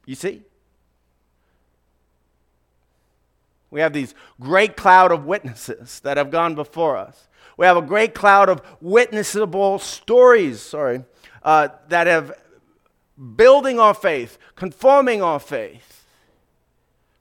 You 0.05 0.15
see? 0.15 0.43
We 3.73 3.81
have 3.81 3.95
these 3.95 4.14
great 4.38 4.76
cloud 4.76 5.12
of 5.12 5.25
witnesses 5.25 6.00
that 6.00 6.19
have 6.19 6.31
gone 6.31 6.55
before 6.55 6.99
us. 6.99 7.26
We 7.57 7.64
have 7.64 7.79
a 7.79 7.83
great 7.83 8.14
cloud 8.14 8.50
of 8.50 8.62
witnessable 8.83 9.81
stories, 9.81 10.61
sorry, 10.61 11.05
uh, 11.43 11.69
that 11.88 12.07
have 12.07 12.38
building 13.35 13.81
our 13.81 13.95
faith, 13.95 14.37
conforming 14.57 15.23
our 15.23 15.41
faith, 15.41 16.05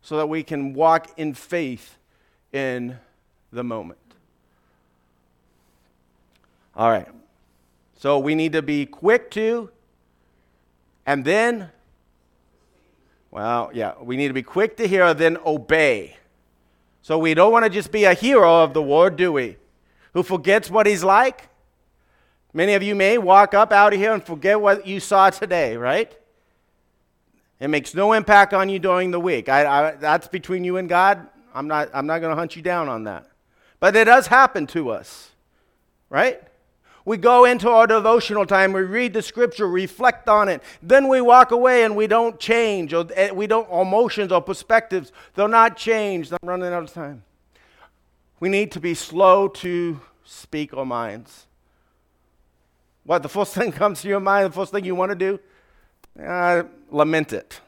so 0.01 0.17
that 0.17 0.27
we 0.27 0.43
can 0.43 0.73
walk 0.73 1.17
in 1.17 1.33
faith 1.33 1.97
in 2.51 2.97
the 3.53 3.63
moment. 3.63 3.99
All 6.75 6.89
right. 6.89 7.07
So 7.97 8.19
we 8.19 8.35
need 8.35 8.51
to 8.51 8.61
be 8.61 8.85
quick 8.85 9.31
to, 9.31 9.69
and 11.05 11.23
then, 11.23 11.69
well, 13.29 13.71
yeah, 13.73 13.93
we 14.01 14.17
need 14.17 14.27
to 14.27 14.33
be 14.33 14.43
quick 14.43 14.75
to 14.77 14.87
hear, 14.87 15.13
then 15.13 15.37
obey. 15.45 16.17
So 17.01 17.17
we 17.17 17.33
don't 17.33 17.51
want 17.51 17.65
to 17.65 17.69
just 17.69 17.91
be 17.91 18.03
a 18.03 18.13
hero 18.13 18.63
of 18.63 18.73
the 18.73 18.81
war, 18.81 19.09
do 19.09 19.31
we? 19.31 19.57
Who 20.13 20.23
forgets 20.23 20.69
what 20.69 20.85
he's 20.85 21.03
like? 21.03 21.49
Many 22.53 22.73
of 22.73 22.83
you 22.83 22.95
may 22.95 23.17
walk 23.17 23.53
up 23.53 23.71
out 23.71 23.93
of 23.93 23.99
here 23.99 24.13
and 24.13 24.23
forget 24.23 24.59
what 24.59 24.85
you 24.85 24.99
saw 24.99 25.29
today, 25.29 25.77
right? 25.77 26.11
It 27.59 27.69
makes 27.69 27.93
no 27.95 28.13
impact 28.13 28.53
on 28.53 28.69
you 28.69 28.79
during 28.79 29.11
the 29.11 29.19
week. 29.19 29.47
I, 29.47 29.65
I, 29.65 29.91
that's 29.91 30.27
between 30.27 30.63
you 30.63 30.77
and 30.77 30.89
God. 30.89 31.27
I'm 31.53 31.67
not, 31.67 31.89
I'm 31.93 32.07
not 32.07 32.19
going 32.19 32.31
to 32.31 32.35
hunt 32.35 32.55
you 32.55 32.61
down 32.61 32.89
on 32.89 33.03
that. 33.05 33.27
But 33.79 33.95
it 33.95 34.05
does 34.05 34.27
happen 34.27 34.67
to 34.67 34.89
us, 34.89 35.31
right? 36.09 36.41
We 37.03 37.17
go 37.17 37.45
into 37.45 37.69
our 37.69 37.87
devotional 37.87 38.45
time, 38.45 38.73
we 38.73 38.81
read 38.81 39.13
the 39.13 39.21
scripture, 39.21 39.67
reflect 39.67 40.29
on 40.29 40.47
it. 40.49 40.61
Then 40.81 41.07
we 41.07 41.19
walk 41.21 41.51
away 41.51 41.83
and 41.83 41.95
we 41.95 42.07
don't 42.07 42.39
change, 42.39 42.93
or 42.93 43.07
eh, 43.15 43.31
we 43.31 43.47
don't, 43.47 43.67
our 43.71 43.81
emotions 43.81 44.31
or 44.31 44.41
perspectives, 44.41 45.11
they're 45.33 45.47
not 45.47 45.77
changed. 45.77 46.31
I'm 46.31 46.47
running 46.47 46.71
out 46.71 46.83
of 46.83 46.93
time. 46.93 47.23
We 48.39 48.49
need 48.49 48.71
to 48.73 48.79
be 48.79 48.93
slow 48.93 49.47
to 49.47 49.99
speak 50.23 50.75
our 50.75 50.85
minds. 50.85 51.47
What, 53.03 53.23
the 53.23 53.29
first 53.29 53.53
thing 53.55 53.71
comes 53.71 54.01
to 54.01 54.07
your 54.07 54.19
mind, 54.19 54.47
the 54.47 54.55
first 54.55 54.71
thing 54.71 54.85
you 54.85 54.95
want 54.95 55.11
to 55.11 55.15
do? 55.15 55.39
Uh, 56.21 56.63
lament 56.91 57.33
it. 57.33 57.61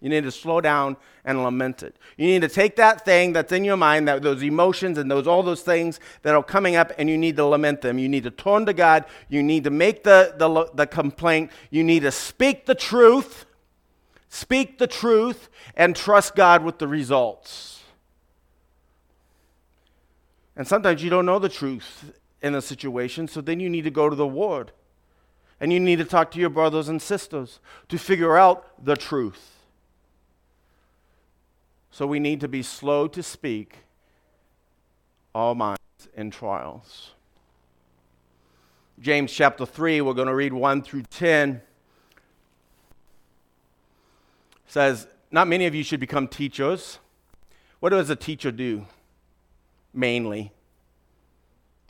You 0.00 0.08
need 0.08 0.24
to 0.24 0.30
slow 0.30 0.60
down 0.60 0.96
and 1.24 1.42
lament 1.42 1.82
it. 1.82 1.96
You 2.16 2.26
need 2.26 2.42
to 2.42 2.48
take 2.48 2.76
that 2.76 3.04
thing 3.04 3.32
that's 3.32 3.50
in 3.50 3.64
your 3.64 3.76
mind, 3.76 4.06
that 4.06 4.22
those 4.22 4.42
emotions 4.42 4.96
and 4.96 5.10
those 5.10 5.26
all 5.26 5.42
those 5.42 5.62
things 5.62 5.98
that 6.22 6.34
are 6.34 6.42
coming 6.42 6.76
up, 6.76 6.92
and 6.98 7.10
you 7.10 7.18
need 7.18 7.36
to 7.36 7.44
lament 7.44 7.80
them. 7.80 7.98
You 7.98 8.08
need 8.08 8.22
to 8.22 8.30
turn 8.30 8.66
to 8.66 8.72
God. 8.72 9.04
You 9.28 9.42
need 9.42 9.64
to 9.64 9.70
make 9.70 10.04
the, 10.04 10.34
the, 10.36 10.70
the 10.72 10.86
complaint. 10.86 11.50
You 11.70 11.82
need 11.82 12.00
to 12.00 12.12
speak 12.12 12.66
the 12.66 12.76
truth. 12.76 13.44
Speak 14.28 14.78
the 14.78 14.86
truth 14.86 15.48
and 15.74 15.96
trust 15.96 16.36
God 16.36 16.62
with 16.62 16.78
the 16.78 16.86
results. 16.86 17.82
And 20.54 20.66
sometimes 20.66 21.02
you 21.02 21.10
don't 21.10 21.26
know 21.26 21.38
the 21.38 21.48
truth 21.48 22.12
in 22.40 22.54
a 22.54 22.62
situation, 22.62 23.26
so 23.26 23.40
then 23.40 23.58
you 23.58 23.70
need 23.70 23.82
to 23.82 23.90
go 23.90 24.08
to 24.08 24.14
the 24.14 24.26
Word. 24.26 24.70
And 25.60 25.72
you 25.72 25.80
need 25.80 25.96
to 25.96 26.04
talk 26.04 26.30
to 26.32 26.38
your 26.38 26.50
brothers 26.50 26.88
and 26.88 27.02
sisters 27.02 27.58
to 27.88 27.98
figure 27.98 28.36
out 28.36 28.84
the 28.84 28.96
truth. 28.96 29.57
So 31.98 32.06
we 32.06 32.20
need 32.20 32.38
to 32.42 32.46
be 32.46 32.62
slow 32.62 33.08
to 33.08 33.24
speak, 33.24 33.78
all 35.34 35.56
minds 35.56 35.80
in 36.14 36.30
trials. 36.30 37.10
James 39.00 39.32
chapter 39.32 39.66
3, 39.66 40.02
we're 40.02 40.14
going 40.14 40.28
to 40.28 40.34
read 40.36 40.52
1 40.52 40.82
through 40.82 41.02
10. 41.02 41.60
Says, 44.68 45.08
Not 45.32 45.48
many 45.48 45.66
of 45.66 45.74
you 45.74 45.82
should 45.82 45.98
become 45.98 46.28
teachers. 46.28 47.00
What 47.80 47.88
does 47.88 48.10
a 48.10 48.14
teacher 48.14 48.52
do? 48.52 48.86
Mainly. 49.92 50.52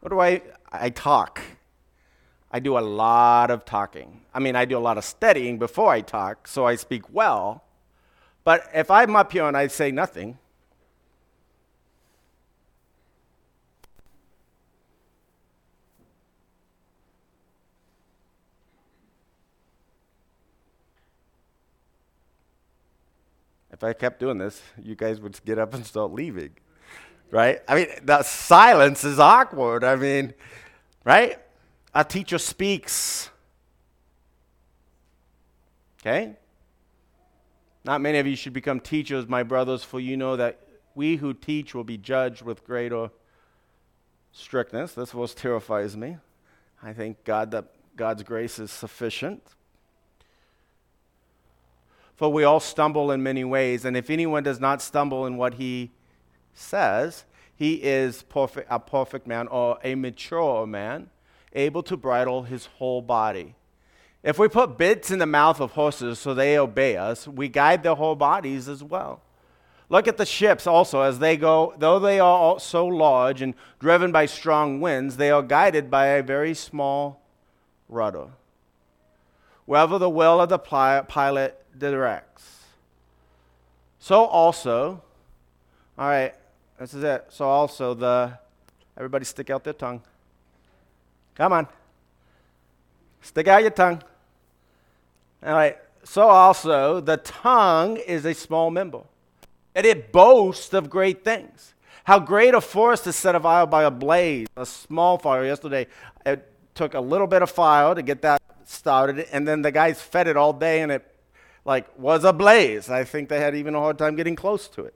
What 0.00 0.08
do 0.08 0.20
I? 0.20 0.40
I 0.72 0.88
talk. 0.88 1.42
I 2.50 2.60
do 2.60 2.78
a 2.78 2.80
lot 2.80 3.50
of 3.50 3.66
talking. 3.66 4.22
I 4.32 4.38
mean, 4.38 4.56
I 4.56 4.64
do 4.64 4.78
a 4.78 4.80
lot 4.80 4.96
of 4.96 5.04
studying 5.04 5.58
before 5.58 5.90
I 5.92 6.00
talk, 6.00 6.48
so 6.48 6.66
I 6.66 6.76
speak 6.76 7.12
well. 7.12 7.62
But 8.48 8.66
if 8.72 8.90
I'm 8.90 9.14
up 9.14 9.30
here 9.30 9.44
and 9.44 9.54
I 9.54 9.66
say 9.66 9.90
nothing, 9.90 10.38
if 23.70 23.84
I 23.84 23.92
kept 23.92 24.18
doing 24.18 24.38
this, 24.38 24.62
you 24.82 24.94
guys 24.94 25.20
would 25.20 25.38
get 25.44 25.58
up 25.58 25.74
and 25.74 25.84
start 25.84 26.12
leaving. 26.12 26.52
Right? 27.30 27.60
I 27.68 27.74
mean, 27.74 27.88
the 28.02 28.22
silence 28.22 29.04
is 29.04 29.18
awkward. 29.18 29.84
I 29.84 29.94
mean, 29.96 30.32
right? 31.04 31.38
A 31.94 32.02
teacher 32.02 32.38
speaks. 32.38 33.28
Okay? 36.00 36.34
Not 37.88 38.02
many 38.02 38.18
of 38.18 38.26
you 38.26 38.36
should 38.36 38.52
become 38.52 38.80
teachers, 38.80 39.26
my 39.26 39.42
brothers, 39.42 39.82
for 39.82 39.98
you 39.98 40.14
know 40.14 40.36
that 40.36 40.60
we 40.94 41.16
who 41.16 41.32
teach 41.32 41.74
will 41.74 41.84
be 41.84 41.96
judged 41.96 42.42
with 42.42 42.62
greater 42.62 43.08
strictness. 44.30 44.92
This 44.92 45.12
verse 45.12 45.32
terrifies 45.32 45.96
me. 45.96 46.18
I 46.82 46.92
think 46.92 47.24
God 47.24 47.50
that 47.52 47.72
God's 47.96 48.22
grace 48.22 48.58
is 48.58 48.70
sufficient. 48.70 49.42
For 52.14 52.30
we 52.30 52.44
all 52.44 52.60
stumble 52.60 53.10
in 53.10 53.22
many 53.22 53.42
ways, 53.42 53.86
and 53.86 53.96
if 53.96 54.10
anyone 54.10 54.42
does 54.42 54.60
not 54.60 54.82
stumble 54.82 55.24
in 55.24 55.38
what 55.38 55.54
he 55.54 55.90
says, 56.52 57.24
he 57.56 57.76
is 57.76 58.22
perfect, 58.24 58.66
a 58.68 58.78
perfect 58.78 59.26
man 59.26 59.48
or 59.48 59.78
a 59.82 59.94
mature 59.94 60.66
man, 60.66 61.08
able 61.54 61.82
to 61.84 61.96
bridle 61.96 62.42
his 62.42 62.66
whole 62.66 63.00
body. 63.00 63.54
If 64.22 64.38
we 64.38 64.48
put 64.48 64.76
bits 64.76 65.10
in 65.10 65.18
the 65.18 65.26
mouth 65.26 65.60
of 65.60 65.72
horses 65.72 66.18
so 66.18 66.34
they 66.34 66.58
obey 66.58 66.96
us, 66.96 67.28
we 67.28 67.48
guide 67.48 67.82
their 67.82 67.94
whole 67.94 68.16
bodies 68.16 68.68
as 68.68 68.82
well. 68.82 69.22
Look 69.90 70.06
at 70.06 70.18
the 70.18 70.26
ships 70.26 70.66
also 70.66 71.00
as 71.00 71.18
they 71.18 71.36
go, 71.36 71.72
though 71.78 71.98
they 71.98 72.20
are 72.20 72.60
so 72.60 72.86
large 72.86 73.40
and 73.40 73.54
driven 73.78 74.12
by 74.12 74.26
strong 74.26 74.80
winds, 74.80 75.16
they 75.16 75.30
are 75.30 75.42
guided 75.42 75.90
by 75.90 76.06
a 76.08 76.22
very 76.22 76.52
small 76.52 77.22
rudder. 77.88 78.26
Wherever 79.64 79.98
the 79.98 80.10
will 80.10 80.40
of 80.40 80.48
the 80.48 80.58
pilot 80.58 81.64
directs. 81.78 82.64
So 83.98 84.24
also, 84.24 85.02
all 85.96 86.08
right, 86.08 86.34
this 86.78 86.92
is 86.92 87.02
it. 87.02 87.26
So 87.30 87.46
also 87.46 87.94
the, 87.94 88.38
everybody 88.96 89.24
stick 89.24 89.48
out 89.48 89.64
their 89.64 89.72
tongue. 89.72 90.02
Come 91.34 91.52
on. 91.52 91.66
Stick 93.22 93.48
out 93.48 93.62
your 93.62 93.70
tongue. 93.70 94.02
All 95.44 95.52
right. 95.52 95.76
So 96.04 96.28
also, 96.28 97.00
the 97.00 97.18
tongue 97.18 97.98
is 97.98 98.24
a 98.24 98.34
small 98.34 98.70
member, 98.70 99.02
and 99.74 99.84
it 99.84 100.10
boasts 100.10 100.72
of 100.72 100.88
great 100.88 101.22
things. 101.22 101.74
How 102.04 102.18
great 102.18 102.54
a 102.54 102.60
forest 102.60 103.06
is 103.06 103.16
set 103.16 103.34
afire 103.34 103.66
by 103.66 103.84
a 103.84 103.90
blaze, 103.90 104.46
a 104.56 104.64
small 104.64 105.18
fire. 105.18 105.44
Yesterday, 105.44 105.86
it 106.24 106.50
took 106.74 106.94
a 106.94 107.00
little 107.00 107.26
bit 107.26 107.42
of 107.42 107.50
fire 107.50 107.94
to 107.94 108.00
get 108.00 108.22
that 108.22 108.40
started, 108.64 109.26
and 109.30 109.46
then 109.46 109.60
the 109.60 109.70
guys 109.70 110.00
fed 110.00 110.26
it 110.26 110.36
all 110.36 110.54
day, 110.54 110.80
and 110.80 110.90
it 110.90 111.14
like 111.66 111.86
was 111.98 112.24
ablaze. 112.24 112.88
I 112.88 113.04
think 113.04 113.28
they 113.28 113.40
had 113.40 113.54
even 113.54 113.74
a 113.74 113.78
hard 113.78 113.98
time 113.98 114.16
getting 114.16 114.36
close 114.36 114.68
to 114.68 114.84
it. 114.84 114.94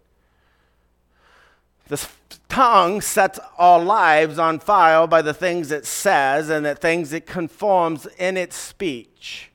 This 1.88 2.09
tongue 2.48 3.02
sets 3.02 3.38
our 3.59 3.78
lives 3.78 4.38
on 4.38 4.59
fire 4.59 5.07
by 5.07 5.20
the 5.20 5.35
things 5.35 5.70
it 5.70 5.85
says 5.85 6.48
and 6.48 6.64
the 6.64 6.74
things 6.74 7.12
it 7.12 7.26
conforms 7.26 8.07
in 8.18 8.38
its 8.38 8.57
speech. 8.57 9.51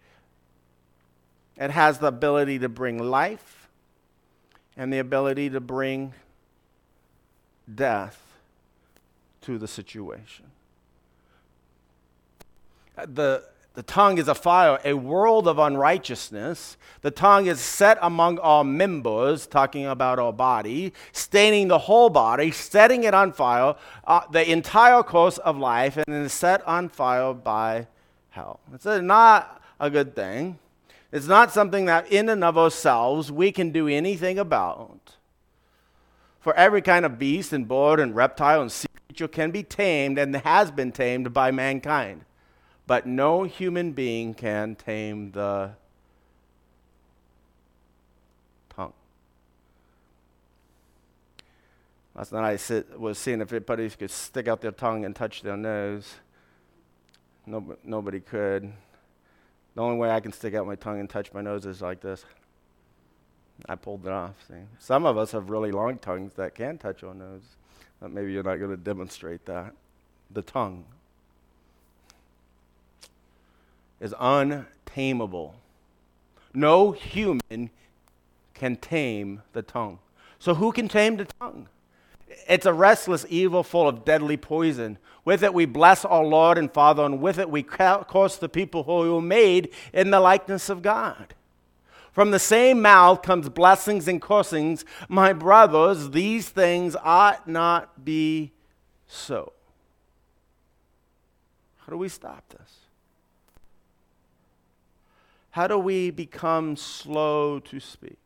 It 1.58 1.72
has 1.72 2.00
the 2.00 2.08
ability 2.08 2.60
to 2.60 2.70
bring 2.70 3.00
life 3.00 3.70
and 4.76 4.94
the 4.94 5.00
ability 5.00 5.50
to 5.50 5.60
bring 5.60 6.14
death 7.74 8.22
to 9.42 9.58
the 9.58 9.68
situation. 9.68 10.46
The 12.96 13.44
the 13.78 13.84
tongue 13.84 14.18
is 14.18 14.28
a 14.28 14.34
fire, 14.34 14.80
a 14.84 14.96
world 14.96 15.48
of 15.48 15.60
unrighteousness. 15.60 16.78
The 17.02 17.12
tongue 17.12 17.46
is 17.46 17.60
set 17.60 18.00
among 18.02 18.40
our 18.40 18.64
members, 18.64 19.46
talking 19.46 19.86
about 19.86 20.18
our 20.18 20.34
body, 20.34 20.94
staining 21.12 21.68
the 21.68 21.78
whole 21.78 22.10
body, 22.10 22.50
setting 22.50 23.04
it 23.04 23.14
on 23.14 23.34
fire, 23.34 23.76
uh, 24.06 24.22
the 24.32 24.52
entire 24.52 25.04
course 25.04 25.38
of 25.38 25.60
life, 25.60 25.96
and 25.96 26.06
then 26.08 26.28
set 26.28 26.68
on 26.68 26.90
fire 26.90 27.36
by 27.36 27.86
hell. 28.32 28.60
It's 28.74 28.86
not 28.86 29.62
a 29.80 29.92
good 29.92 30.16
thing. 30.16 30.58
It's 31.12 31.28
not 31.28 31.52
something 31.52 31.86
that 31.86 32.12
in 32.12 32.30
and 32.30 32.44
of 32.44 32.58
ourselves 32.58 33.32
we 33.32 33.52
can 33.52 33.72
do 33.72 33.88
anything 33.88 34.38
about. 34.38 35.16
For 36.40 36.54
every 36.56 36.82
kind 36.82 37.06
of 37.06 37.18
beast 37.18 37.54
and 37.54 37.68
bird 37.68 38.00
and 38.00 38.16
reptile 38.16 38.62
and 38.62 38.72
sea 38.72 38.88
creature 39.08 39.28
can 39.28 39.52
be 39.52 39.64
tamed 39.64 40.18
and 40.18 40.36
has 40.36 40.72
been 40.72 40.92
tamed 40.92 41.34
by 41.34 41.52
mankind 41.52 42.26
but 42.88 43.06
no 43.06 43.44
human 43.44 43.92
being 43.92 44.34
can 44.34 44.74
tame 44.74 45.32
the 45.32 45.72
tongue. 48.74 48.94
Last 52.16 52.32
night 52.32 52.46
I 52.46 52.56
sit, 52.56 52.98
was 52.98 53.18
seeing 53.18 53.42
if 53.42 53.52
anybody 53.52 53.90
could 53.90 54.10
stick 54.10 54.48
out 54.48 54.62
their 54.62 54.72
tongue 54.72 55.04
and 55.04 55.14
touch 55.14 55.42
their 55.42 55.58
nose. 55.58 56.16
Nobody, 57.46 57.80
nobody 57.84 58.20
could. 58.22 58.72
The 59.78 59.84
only 59.84 59.98
way 59.98 60.10
I 60.10 60.20
can 60.22 60.34
stick 60.34 60.56
out 60.56 60.66
my 60.66 60.74
tongue 60.74 61.00
and 61.00 61.08
touch 61.08 61.32
my 61.34 61.42
nose 61.42 61.68
is 61.68 61.84
like 61.84 62.02
this. 62.02 62.26
I 63.70 63.76
pulled 63.76 64.08
it 64.08 64.12
off. 64.12 64.34
See? 64.48 64.56
Some 64.80 65.06
of 65.06 65.20
us 65.20 65.34
have 65.34 65.52
really 65.52 65.72
long 65.72 66.00
tongues 66.00 66.34
that 66.34 66.56
can 66.56 66.80
touch 66.80 67.04
our 67.04 67.14
nose, 67.14 67.44
but 68.02 68.10
maybe 68.10 68.34
you're 68.34 68.42
not 68.42 68.56
going 68.56 68.72
to 68.72 68.78
demonstrate 68.78 69.46
that. 69.46 69.76
The 70.32 70.42
tongue 70.42 70.84
is 74.00 74.16
untamable. 74.20 75.54
No 76.56 76.92
human 76.92 77.70
can 78.56 78.78
tame 78.78 79.44
the 79.54 79.62
tongue. 79.62 80.00
So, 80.40 80.56
who 80.56 80.72
can 80.72 80.88
tame 80.88 81.18
the 81.18 81.26
tongue? 81.40 81.68
It's 82.48 82.66
a 82.66 82.74
restless 82.74 83.26
evil 83.30 83.64
full 83.64 83.88
of 83.88 84.06
deadly 84.06 84.38
poison. 84.38 84.98
With 85.26 85.44
it 85.44 85.54
we 85.54 85.66
bless 85.66 86.06
our 86.06 86.24
Lord 86.24 86.58
and 86.58 86.72
Father, 86.72 87.04
and 87.04 87.22
with 87.22 87.38
it 87.38 87.50
we 87.50 87.64
curse 87.64 88.38
the 88.38 88.50
people 88.50 88.84
who 88.84 89.14
were 89.14 89.22
made 89.22 89.70
in 89.94 90.12
the 90.12 90.20
likeness 90.20 90.70
of 90.70 90.82
God. 90.82 91.34
From 92.12 92.32
the 92.32 92.40
same 92.40 92.82
mouth 92.82 93.22
comes 93.22 93.48
blessings 93.50 94.08
and 94.08 94.22
cursings. 94.22 94.84
My 95.08 95.34
brothers, 95.34 96.10
these 96.12 96.50
things 96.50 96.96
ought 97.04 97.48
not 97.48 98.04
be 98.04 98.54
so. 99.06 99.54
How 101.78 101.92
do 101.92 101.98
we 101.98 102.10
stop 102.10 102.44
this? 102.50 102.80
How 105.52 105.68
do 105.68 105.78
we 105.78 106.10
become 106.10 106.76
slow 106.76 107.60
to 107.60 107.80
speak? 107.80 108.20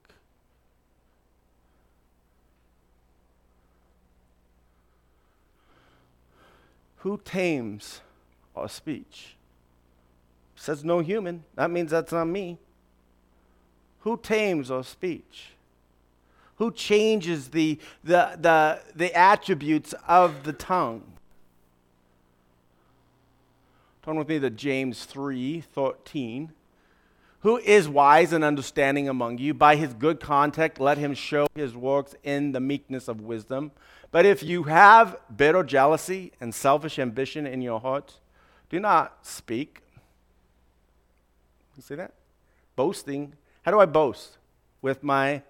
Who 7.02 7.20
tames 7.26 8.02
our 8.56 8.70
speech? 8.70 9.36
Says 10.56 10.84
no 10.84 11.00
human. 11.00 11.44
That 11.56 11.72
means 11.72 11.90
that's 11.90 12.12
not 12.12 12.26
me. 12.26 12.60
Who 14.02 14.18
tames 14.18 14.70
our 14.70 14.84
speech? 14.84 15.54
Who 16.58 16.72
changes 16.72 17.50
the, 17.50 17.80
the, 18.04 18.38
the, 18.40 18.82
the 18.96 19.16
attributes 19.16 19.96
of 20.08 20.44
the 20.44 20.54
tongue? 20.54 21.02
Turn 24.04 24.18
with 24.18 24.30
me 24.30 24.40
to 24.40 24.52
James 24.52 25.06
3 25.06 25.62
13. 25.62 26.52
who 27.40 27.58
is 27.58 27.88
wise 27.90 28.32
and 28.32 28.44
understanding 28.44 29.10
among 29.10 29.40
you? 29.40 29.56
By 29.56 29.76
his 29.76 29.96
good 29.96 30.20
conduct, 30.20 30.80
let 30.80 31.00
him 31.00 31.16
show 31.16 31.48
his 31.56 31.76
works 31.76 32.14
in 32.24 32.52
the 32.52 32.60
meekness 32.60 33.08
of 33.08 33.22
wisdom. 33.22 33.72
But 34.12 34.26
if 34.26 34.44
you 34.44 34.64
have 34.64 35.18
bitter 35.36 35.64
jealousy 35.64 36.34
and 36.42 36.54
selfish 36.54 37.00
ambition 37.00 37.48
in 37.48 37.62
your 37.62 37.80
heart, 37.80 38.20
do 38.70 38.80
not 38.80 39.26
speak. 39.26 39.82
You 41.78 41.84
see 41.84 41.96
that? 41.96 42.14
Boasting. 42.76 43.34
How 43.64 43.72
do 43.72 43.80
I 43.80 43.86
boast? 43.86 44.38
With 44.82 45.02
my 45.02 45.44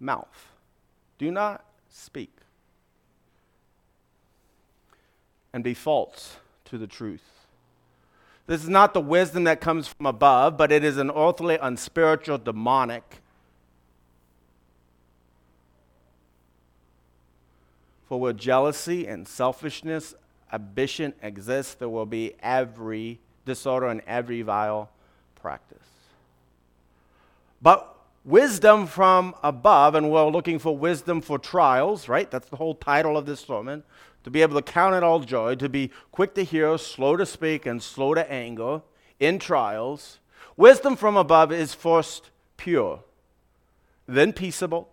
mouth. 0.00 0.48
Do 1.18 1.30
not 1.30 1.64
speak. 1.90 2.30
And 5.52 5.62
be 5.62 5.74
false 5.74 6.36
to 6.66 6.78
the 6.78 6.86
truth. 6.86 7.22
This 8.46 8.62
is 8.62 8.68
not 8.68 8.92
the 8.92 9.00
wisdom 9.00 9.44
that 9.44 9.60
comes 9.60 9.88
from 9.88 10.06
above, 10.06 10.56
but 10.56 10.72
it 10.72 10.84
is 10.84 10.98
an 10.98 11.10
earthly, 11.10 11.56
unspiritual, 11.60 12.38
demonic. 12.38 13.22
For 18.08 18.20
where 18.20 18.32
jealousy 18.32 19.06
and 19.06 19.26
selfishness, 19.26 20.14
ambition 20.52 21.14
exists, 21.22 21.74
there 21.74 21.88
will 21.88 22.06
be 22.06 22.34
every 22.42 23.18
disorder 23.44 23.88
and 23.88 24.02
every 24.06 24.42
vile 24.42 24.90
practice. 25.40 25.78
But 27.62 27.96
wisdom 28.24 28.86
from 28.86 29.34
above, 29.42 29.94
and 29.94 30.10
we're 30.10 30.28
looking 30.28 30.58
for 30.58 30.76
wisdom 30.76 31.20
for 31.20 31.38
trials, 31.38 32.08
right? 32.08 32.30
That's 32.30 32.48
the 32.48 32.56
whole 32.56 32.74
title 32.74 33.16
of 33.16 33.26
this 33.26 33.40
sermon 33.40 33.82
to 34.24 34.30
be 34.30 34.42
able 34.42 34.56
to 34.56 34.62
count 34.62 34.94
it 34.94 35.02
all 35.02 35.20
joy, 35.20 35.54
to 35.54 35.68
be 35.68 35.90
quick 36.10 36.34
to 36.34 36.44
hear, 36.44 36.76
slow 36.78 37.16
to 37.16 37.26
speak, 37.26 37.66
and 37.66 37.82
slow 37.82 38.14
to 38.14 38.30
anger 38.30 38.82
in 39.20 39.38
trials. 39.38 40.18
Wisdom 40.56 40.96
from 40.96 41.16
above 41.16 41.52
is 41.52 41.74
first 41.74 42.30
pure, 42.56 43.00
then 44.06 44.32
peaceable, 44.32 44.88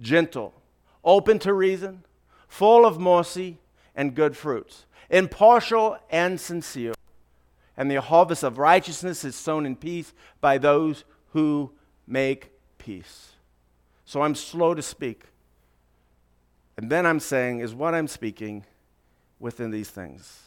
gentle, 0.00 0.54
open 1.04 1.38
to 1.40 1.52
reason, 1.52 2.04
full 2.48 2.86
of 2.86 2.98
mercy 2.98 3.58
and 3.94 4.14
good 4.14 4.36
fruits, 4.36 4.86
impartial 5.10 5.98
and 6.10 6.40
sincere. 6.40 6.94
And 7.76 7.90
the 7.90 8.00
harvest 8.00 8.42
of 8.42 8.58
righteousness 8.58 9.24
is 9.24 9.36
sown 9.36 9.66
in 9.66 9.76
peace 9.76 10.14
by 10.40 10.56
those 10.56 11.04
who 11.32 11.72
make 12.06 12.50
peace. 12.78 13.32
So 14.06 14.22
I'm 14.22 14.34
slow 14.34 14.74
to 14.74 14.82
speak 14.82 15.24
and 16.76 16.90
then 16.90 17.06
I'm 17.06 17.20
saying, 17.20 17.60
is 17.60 17.74
what 17.74 17.94
I'm 17.94 18.08
speaking 18.08 18.64
within 19.38 19.70
these 19.70 19.88
things? 19.88 20.42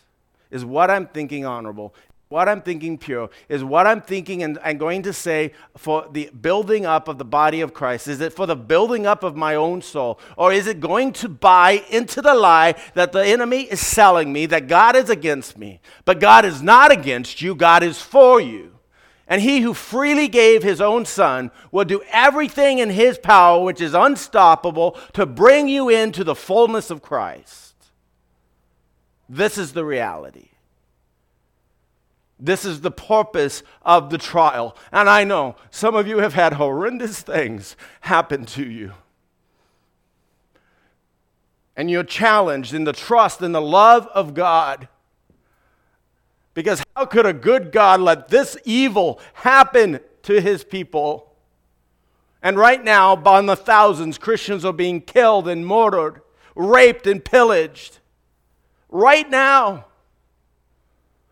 Is 0.52 0.64
what 0.64 0.92
I'm 0.92 1.08
thinking 1.08 1.46
honorable? 1.46 1.94
What 2.30 2.48
I'm 2.48 2.62
thinking 2.62 3.00
pure? 3.00 3.32
Is 3.50 3.64
what 3.64 3.88
I'm 3.88 4.02
thinking 4.02 4.44
and, 4.44 4.60
and 4.64 4.80
going 4.80 5.02
to 5.02 5.14
say 5.14 5.52
for 5.76 6.08
the 6.12 6.30
building 6.40 6.86
up 6.86 7.08
of 7.08 7.18
the 7.18 7.26
body 7.26 7.62
of 7.62 7.74
Christ? 7.74 8.08
Is 8.08 8.22
it 8.22 8.34
for 8.34 8.46
the 8.46 8.56
building 8.56 9.08
up 9.08 9.24
of 9.24 9.36
my 9.36 9.56
own 9.56 9.82
soul? 9.82 10.20
Or 10.38 10.54
is 10.54 10.68
it 10.68 10.80
going 10.80 11.12
to 11.14 11.28
buy 11.28 11.84
into 11.90 12.22
the 12.22 12.36
lie 12.36 12.76
that 12.94 13.14
the 13.14 13.26
enemy 13.26 13.64
is 13.64 13.80
selling 13.80 14.32
me, 14.32 14.46
that 14.46 14.68
God 14.68 14.96
is 14.96 15.10
against 15.10 15.58
me? 15.58 15.82
But 16.06 16.20
God 16.20 16.46
is 16.46 16.62
not 16.62 16.92
against 16.92 17.42
you, 17.42 17.56
God 17.56 17.82
is 17.82 18.00
for 18.00 18.40
you. 18.40 18.76
And 19.28 19.42
he 19.42 19.62
who 19.62 19.74
freely 19.74 20.28
gave 20.28 20.62
his 20.62 20.82
own 20.82 21.06
son 21.06 21.50
will 21.72 21.86
do 21.86 22.04
everything 22.12 22.78
in 22.78 22.92
his 22.92 23.18
power, 23.18 23.64
which 23.64 23.82
is 23.82 23.96
unstoppable, 23.96 25.00
to 25.14 25.26
bring 25.26 25.68
you 25.68 25.90
into 25.90 26.24
the 26.24 26.36
fullness 26.36 26.92
of 26.92 27.02
Christ. 27.02 27.74
This 29.28 29.58
is 29.58 29.74
the 29.74 29.86
reality. 29.86 30.50
This 32.40 32.64
is 32.64 32.82
the 32.82 32.92
purpose 32.92 33.64
of 33.82 34.10
the 34.10 34.18
trial. 34.18 34.78
And 34.92 35.10
I 35.10 35.24
know 35.24 35.56
some 35.72 35.96
of 35.96 36.08
you 36.08 36.20
have 36.20 36.34
had 36.34 36.54
horrendous 36.54 37.22
things 37.22 37.76
happen 38.02 38.46
to 38.46 38.64
you. 38.64 38.94
And 41.76 41.90
you're 41.90 42.04
challenged 42.04 42.74
in 42.74 42.84
the 42.84 42.94
trust 42.94 43.42
and 43.42 43.54
the 43.54 43.62
love 43.62 44.08
of 44.08 44.34
God 44.34 44.88
because 46.54 46.84
how 46.96 47.06
could 47.06 47.26
a 47.26 47.32
good 47.34 47.72
God 47.72 48.02
let 48.02 48.28
this 48.28 48.58
evil 48.66 49.22
happen 49.34 50.02
to 50.24 50.42
his 50.42 50.64
people? 50.64 51.34
And 52.42 52.58
right 52.58 52.84
now, 52.84 53.16
by 53.16 53.42
the 53.42 53.56
thousands, 53.56 54.18
Christians 54.18 54.66
are 54.66 54.74
being 54.74 55.00
killed 55.02 55.48
and 55.48 55.66
murdered, 55.66 56.22
raped 56.56 57.08
and 57.08 57.24
pillaged. 57.24 58.00
Right 58.90 59.30
now, 59.30 59.86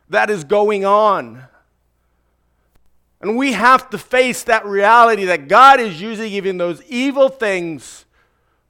that 0.09 0.29
is 0.29 0.43
going 0.43 0.85
on. 0.85 1.43
And 3.19 3.35
we 3.35 3.53
have 3.53 3.89
to 3.89 3.97
face 3.97 4.43
that 4.43 4.65
reality 4.65 5.25
that 5.25 5.47
God 5.47 5.79
is 5.79 5.99
using 6.01 6.31
even 6.31 6.57
those 6.57 6.83
evil 6.83 7.29
things 7.29 8.05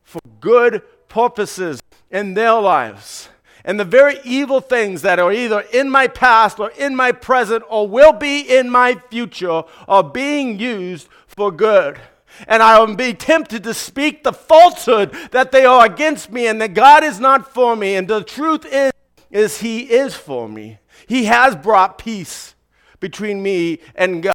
for 0.04 0.22
good 0.40 0.82
purposes 1.10 1.82
in 2.10 2.34
their 2.34 2.54
lives. 2.54 3.30
And 3.66 3.78
the 3.78 3.86
very 3.86 4.20
evil 4.24 4.62
things 4.62 5.02
that 5.02 5.20
are 5.20 5.34
either 5.34 5.60
in 5.74 5.90
my 5.90 6.08
past 6.08 6.60
or 6.60 6.72
in 6.72 6.96
my 6.96 7.12
present 7.12 7.66
or 7.70 7.86
will 7.86 8.14
be 8.14 8.40
in 8.40 8.70
my 8.70 8.96
future 9.10 9.64
are 9.90 10.04
being 10.04 10.58
used 10.58 11.10
for 11.28 11.52
good. 11.52 12.00
And 12.48 12.64
I 12.64 12.80
will 12.80 12.96
be 12.96 13.14
tempted 13.14 13.64
to 13.64 13.74
speak 13.74 14.24
the 14.24 14.32
falsehood 14.32 15.14
that 15.32 15.52
they 15.52 15.66
are 15.66 15.86
against 15.86 16.32
me 16.32 16.48
and 16.48 16.62
that 16.62 16.74
God 16.74 17.04
is 17.04 17.20
not 17.20 17.54
for 17.54 17.76
me. 17.76 17.96
And 17.96 18.08
the 18.08 18.24
truth 18.24 18.66
is, 18.66 18.94
is 19.32 19.60
He 19.60 19.82
is 19.82 20.16
for 20.16 20.48
me. 20.48 20.80
He 21.08 21.26
has 21.26 21.56
brought 21.56 21.98
peace 21.98 22.56
between 23.00 23.42
me 23.42 23.80
and 23.96 24.22
God. 24.22 24.34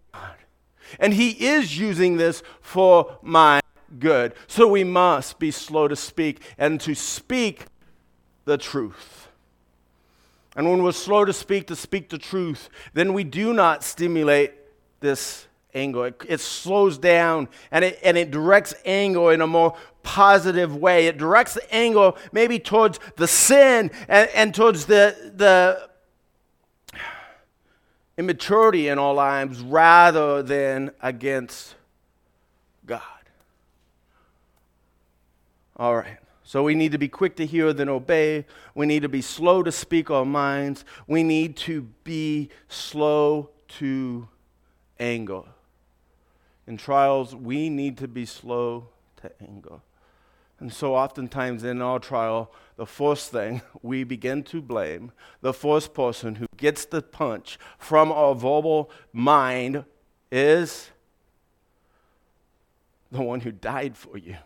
And 0.99 1.15
He 1.15 1.31
is 1.31 1.79
using 1.79 2.17
this 2.17 2.43
for 2.61 3.19
my 3.23 3.61
good. 3.99 4.35
So 4.47 4.67
we 4.67 4.85
must 4.85 5.39
be 5.39 5.51
slow 5.51 5.89
to 5.89 5.97
speak 5.97 6.43
and 6.59 6.81
to 6.81 6.95
speak 6.95 7.67
the 8.45 8.59
truth. 8.59 9.29
And 10.55 10.69
when 10.69 10.83
we're 10.83 10.93
slow 10.93 11.25
to 11.25 11.33
speak, 11.33 11.67
to 11.69 11.77
speak 11.77 12.11
the 12.11 12.19
truth, 12.19 12.69
then 12.93 13.15
we 13.15 13.25
do 13.25 13.53
not 13.53 13.83
stimulate 13.83 14.53
this 15.01 15.47
anger. 15.75 16.09
It, 16.09 16.23
it, 16.29 16.41
slows 16.41 16.99
down 16.99 17.49
and 17.71 17.85
it, 17.85 17.99
and 18.03 18.19
it 18.19 18.31
directs 18.31 18.75
anger 18.85 19.33
in 19.33 19.41
a 19.41 19.47
more 19.47 19.75
positive 20.03 20.77
way. 20.77 21.07
It 21.07 21.17
directs 21.17 21.55
the 21.55 21.75
anger 21.75 22.13
maybe 22.33 22.59
towards 22.59 23.01
the 23.17 23.27
sin 23.27 23.91
and, 24.09 24.29
and 24.35 24.55
towards 24.55 24.85
the, 24.85 25.33
the 25.35 25.89
immaturity 28.17 28.89
in 28.89 28.99
our 28.99 29.15
lives 29.15 29.61
rather 29.61 30.43
than 30.43 30.91
against 31.01 31.75
God. 32.87 33.01
All 35.77 35.97
right. 35.97 36.19
So 36.45 36.63
we 36.63 36.75
need 36.75 36.93
to 36.93 36.99
be 36.99 37.09
quick 37.09 37.37
to 37.37 37.47
hear, 37.47 37.73
then 37.73 37.89
obey. 37.89 38.45
We 38.75 38.85
need 38.87 39.03
to 39.03 39.09
be 39.09 39.23
slow 39.23 39.63
to 39.63 39.73
speak 39.73 40.11
our 40.11 40.27
minds. 40.27 40.85
We 41.07 41.23
need 41.23 41.57
to 41.59 41.83
be 42.05 42.51
slow 42.69 43.51
to 43.79 44.29
anger. 45.01 45.43
In 46.67 46.77
trials, 46.77 47.35
we 47.35 47.71
need 47.71 47.97
to 47.99 48.09
be 48.09 48.27
slow 48.27 48.89
to 49.23 49.31
anger. 49.41 49.81
And 50.63 50.73
so, 50.73 50.95
oftentimes 50.95 51.65
in 51.65 51.83
our 51.83 51.99
trial, 51.99 52.53
the 52.77 52.87
first 52.87 53.33
thing 53.33 53.63
we 53.83 54.05
begin 54.05 54.45
to 54.45 54.63
blame, 54.63 55.11
the 55.41 55.53
first 55.53 55.93
person 55.93 56.37
who 56.37 56.47
gets 56.57 56.85
the 56.85 57.03
punch 57.03 57.59
from 57.79 58.13
our 58.13 58.37
verbal 58.37 58.89
mind 59.13 59.85
is 60.31 60.93
the 63.11 63.23
one 63.23 63.41
who 63.41 63.51
died 63.51 63.97
for 63.97 64.17
you 64.17 64.37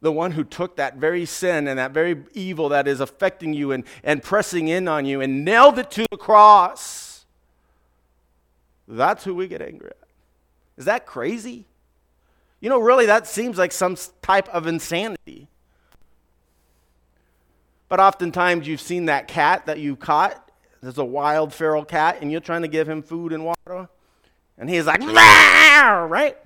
the 0.00 0.12
one 0.12 0.32
who 0.32 0.44
took 0.44 0.76
that 0.76 0.96
very 0.96 1.24
sin 1.24 1.66
and 1.66 1.78
that 1.78 1.90
very 1.92 2.22
evil 2.34 2.68
that 2.68 2.86
is 2.86 3.00
affecting 3.00 3.54
you 3.54 3.72
and, 3.72 3.84
and 4.02 4.22
pressing 4.22 4.68
in 4.68 4.86
on 4.86 5.06
you 5.06 5.22
and 5.22 5.46
nailed 5.46 5.78
it 5.78 5.90
to 5.90 6.04
the 6.10 6.18
cross. 6.18 7.24
That's 8.86 9.24
who 9.24 9.34
we 9.34 9.48
get 9.48 9.62
angry 9.62 9.88
at. 9.88 10.08
Is 10.76 10.84
that 10.84 11.06
crazy? 11.06 11.64
You 12.64 12.70
know, 12.70 12.78
really, 12.78 13.04
that 13.04 13.26
seems 13.26 13.58
like 13.58 13.72
some 13.72 13.94
type 14.22 14.48
of 14.48 14.66
insanity. 14.66 15.48
But 17.90 18.00
oftentimes 18.00 18.66
you've 18.66 18.80
seen 18.80 19.04
that 19.04 19.28
cat 19.28 19.66
that 19.66 19.80
you 19.80 19.96
caught. 19.96 20.50
There's 20.80 20.96
a 20.96 21.04
wild 21.04 21.52
feral 21.52 21.84
cat, 21.84 22.22
and 22.22 22.32
you're 22.32 22.40
trying 22.40 22.62
to 22.62 22.68
give 22.68 22.88
him 22.88 23.02
food 23.02 23.34
and 23.34 23.44
water. 23.44 23.90
And 24.56 24.70
he's 24.70 24.86
like, 24.86 25.02
right? 25.02 26.38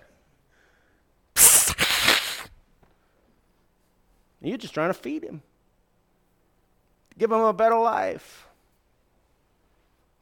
And 4.40 4.48
you're 4.48 4.58
just 4.58 4.74
trying 4.74 4.90
to 4.90 4.94
feed 4.94 5.22
him, 5.22 5.40
give 7.16 7.30
him 7.30 7.42
a 7.42 7.52
better 7.52 7.78
life. 7.78 8.48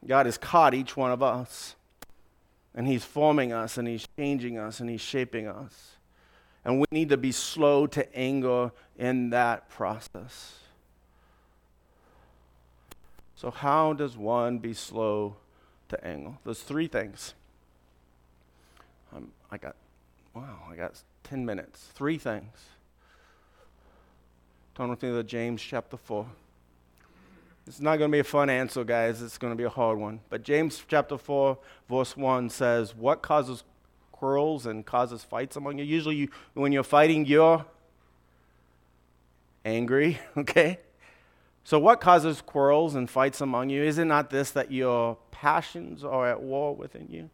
God 0.05 0.27
has 0.27 0.37
caught 0.37 0.75
each 0.75 0.95
one 0.95 1.11
of 1.11 1.23
us, 1.23 1.75
and 2.77 2.87
He's 2.87 3.03
forming 3.03 3.51
us, 3.51 3.79
and 3.79 3.87
He's 3.87 4.07
changing 4.17 4.59
us, 4.59 4.79
and 4.79 4.87
He's 4.87 5.01
shaping 5.01 5.47
us. 5.47 5.95
And 6.63 6.79
we 6.79 6.85
need 6.91 7.09
to 7.09 7.17
be 7.17 7.31
slow 7.31 7.87
to 7.87 8.15
anger 8.15 8.71
in 8.97 9.31
that 9.31 9.67
process. 9.67 10.59
So, 13.35 13.49
how 13.49 13.93
does 13.93 14.15
one 14.15 14.59
be 14.59 14.73
slow 14.73 15.37
to 15.89 16.05
anger? 16.05 16.33
There's 16.45 16.61
three 16.61 16.87
things. 16.87 17.33
Um, 19.15 19.31
I 19.51 19.57
got, 19.57 19.75
wow, 20.35 20.59
I 20.71 20.75
got 20.75 21.01
10 21.23 21.45
minutes. 21.45 21.89
Three 21.95 22.19
things. 22.19 22.51
Turn 24.75 24.89
with 24.89 25.01
me 25.01 25.09
to 25.09 25.23
James 25.23 25.63
chapter 25.63 25.97
4. 25.97 26.27
It's 27.67 27.81
not 27.81 27.97
going 27.97 28.09
to 28.09 28.15
be 28.15 28.19
a 28.19 28.23
fun 28.23 28.49
answer, 28.49 28.85
guys. 28.85 29.21
It's 29.21 29.37
going 29.37 29.51
to 29.51 29.57
be 29.57 29.65
a 29.65 29.69
hard 29.69 29.99
one. 29.99 30.21
But 30.29 30.43
James 30.43 30.81
chapter 30.87 31.17
4, 31.17 31.57
verse 31.89 32.15
1 32.15 32.49
says, 32.49 32.95
What 32.95 33.21
causes 33.21 33.63
quarrels 34.13 34.65
and 34.65 34.85
causes 34.85 35.23
fights 35.23 35.57
among 35.57 35.77
you? 35.77 35.83
Usually, 35.83 36.15
you, 36.15 36.29
when 36.53 36.71
you're 36.71 36.83
fighting, 36.83 37.25
you're 37.25 37.65
angry, 39.65 40.17
okay? 40.37 40.79
So, 41.65 41.77
what 41.77 41.99
causes 41.99 42.41
quarrels 42.41 42.95
and 42.95 43.09
fights 43.09 43.41
among 43.41 43.69
you? 43.69 43.83
Is 43.83 43.97
it 43.97 44.05
not 44.05 44.29
this 44.29 44.51
that 44.51 44.71
your 44.71 45.17
passions 45.31 46.05
are 46.05 46.29
at 46.29 46.41
war 46.41 46.73
within 46.73 47.07
you? 47.11 47.29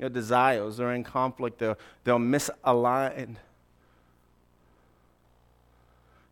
Your 0.00 0.08
desires 0.08 0.80
are 0.80 0.92
in 0.92 1.04
conflict, 1.04 1.60
they're, 1.60 1.76
they're 2.02 2.16
misaligned. 2.16 3.36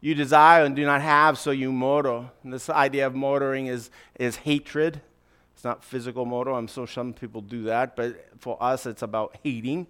You 0.01 0.15
desire 0.15 0.65
and 0.65 0.75
do 0.75 0.85
not 0.85 1.03
have, 1.03 1.39
so 1.39 1.51
you 1.51 1.73
murder. 1.73 2.31
And 2.43 2.53
this 2.53 2.71
idea 2.71 3.07
of 3.07 3.15
murdering 3.15 3.67
is, 3.67 3.91
is 4.19 4.37
hatred. 4.37 5.01
It's 5.55 5.65
not 5.65 5.85
physical 5.85 6.25
murder. 6.25 6.53
I'm 6.53 6.67
sure 6.67 6.87
some 6.87 7.13
people 7.13 7.43
do 7.43 7.65
that, 7.65 7.97
but 7.97 8.17
for 8.39 8.57
us, 8.63 8.87
it's 8.87 9.03
about 9.03 9.37
hating. 9.43 9.87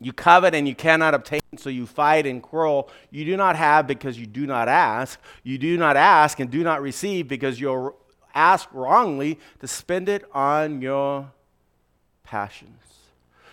You 0.00 0.12
covet 0.12 0.54
and 0.54 0.66
you 0.66 0.74
cannot 0.74 1.12
obtain, 1.12 1.42
so 1.56 1.68
you 1.68 1.84
fight 1.84 2.24
and 2.24 2.42
quarrel. 2.42 2.88
You 3.10 3.24
do 3.24 3.36
not 3.36 3.56
have 3.56 3.86
because 3.86 4.18
you 4.18 4.26
do 4.26 4.46
not 4.46 4.68
ask. 4.68 5.20
You 5.42 5.58
do 5.58 5.76
not 5.76 5.96
ask 5.96 6.40
and 6.40 6.50
do 6.50 6.62
not 6.62 6.80
receive 6.80 7.28
because 7.28 7.60
you're 7.60 7.94
asked 8.34 8.68
wrongly 8.72 9.38
to 9.58 9.66
spend 9.66 10.08
it 10.08 10.24
on 10.32 10.80
your 10.80 11.32
passions. 12.22 12.87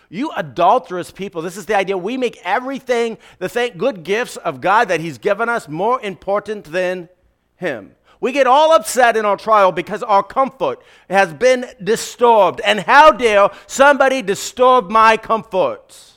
You 0.08 0.30
adulterous 0.36 1.10
people, 1.10 1.42
this 1.42 1.56
is 1.56 1.66
the 1.66 1.76
idea. 1.76 1.98
We 1.98 2.16
make 2.16 2.40
everything, 2.44 3.18
the 3.38 3.48
thank 3.48 3.76
good 3.76 4.04
gifts 4.04 4.36
of 4.36 4.60
God 4.60 4.88
that 4.88 5.00
He's 5.00 5.18
given 5.18 5.48
us, 5.48 5.68
more 5.68 6.00
important 6.00 6.64
than 6.64 7.08
Him. 7.56 7.96
We 8.20 8.32
get 8.32 8.46
all 8.46 8.72
upset 8.72 9.16
in 9.16 9.24
our 9.24 9.36
trial 9.36 9.72
because 9.72 10.02
our 10.02 10.22
comfort 10.22 10.82
has 11.10 11.34
been 11.34 11.66
disturbed. 11.82 12.60
And 12.62 12.80
how 12.80 13.10
dare 13.10 13.50
somebody 13.66 14.22
disturb 14.22 14.90
my 14.90 15.16
comfort? 15.16 16.14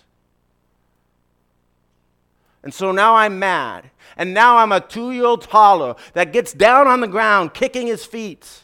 And 2.64 2.74
so 2.74 2.92
now 2.92 3.16
I'm 3.16 3.40
mad. 3.40 3.90
And 4.18 4.34
now 4.34 4.58
I'm 4.58 4.72
a 4.72 4.82
two 4.82 5.12
year 5.12 5.26
old 5.26 5.42
toddler 5.42 5.96
that 6.14 6.34
gets 6.34 6.54
down 6.54 6.88
on 6.88 7.02
the 7.02 7.08
ground, 7.08 7.54
kicking 7.54 7.88
his 7.88 8.06
feet, 8.06 8.64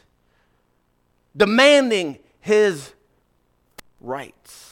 demanding 1.36 2.20
his 2.40 2.94
rights. 4.00 4.65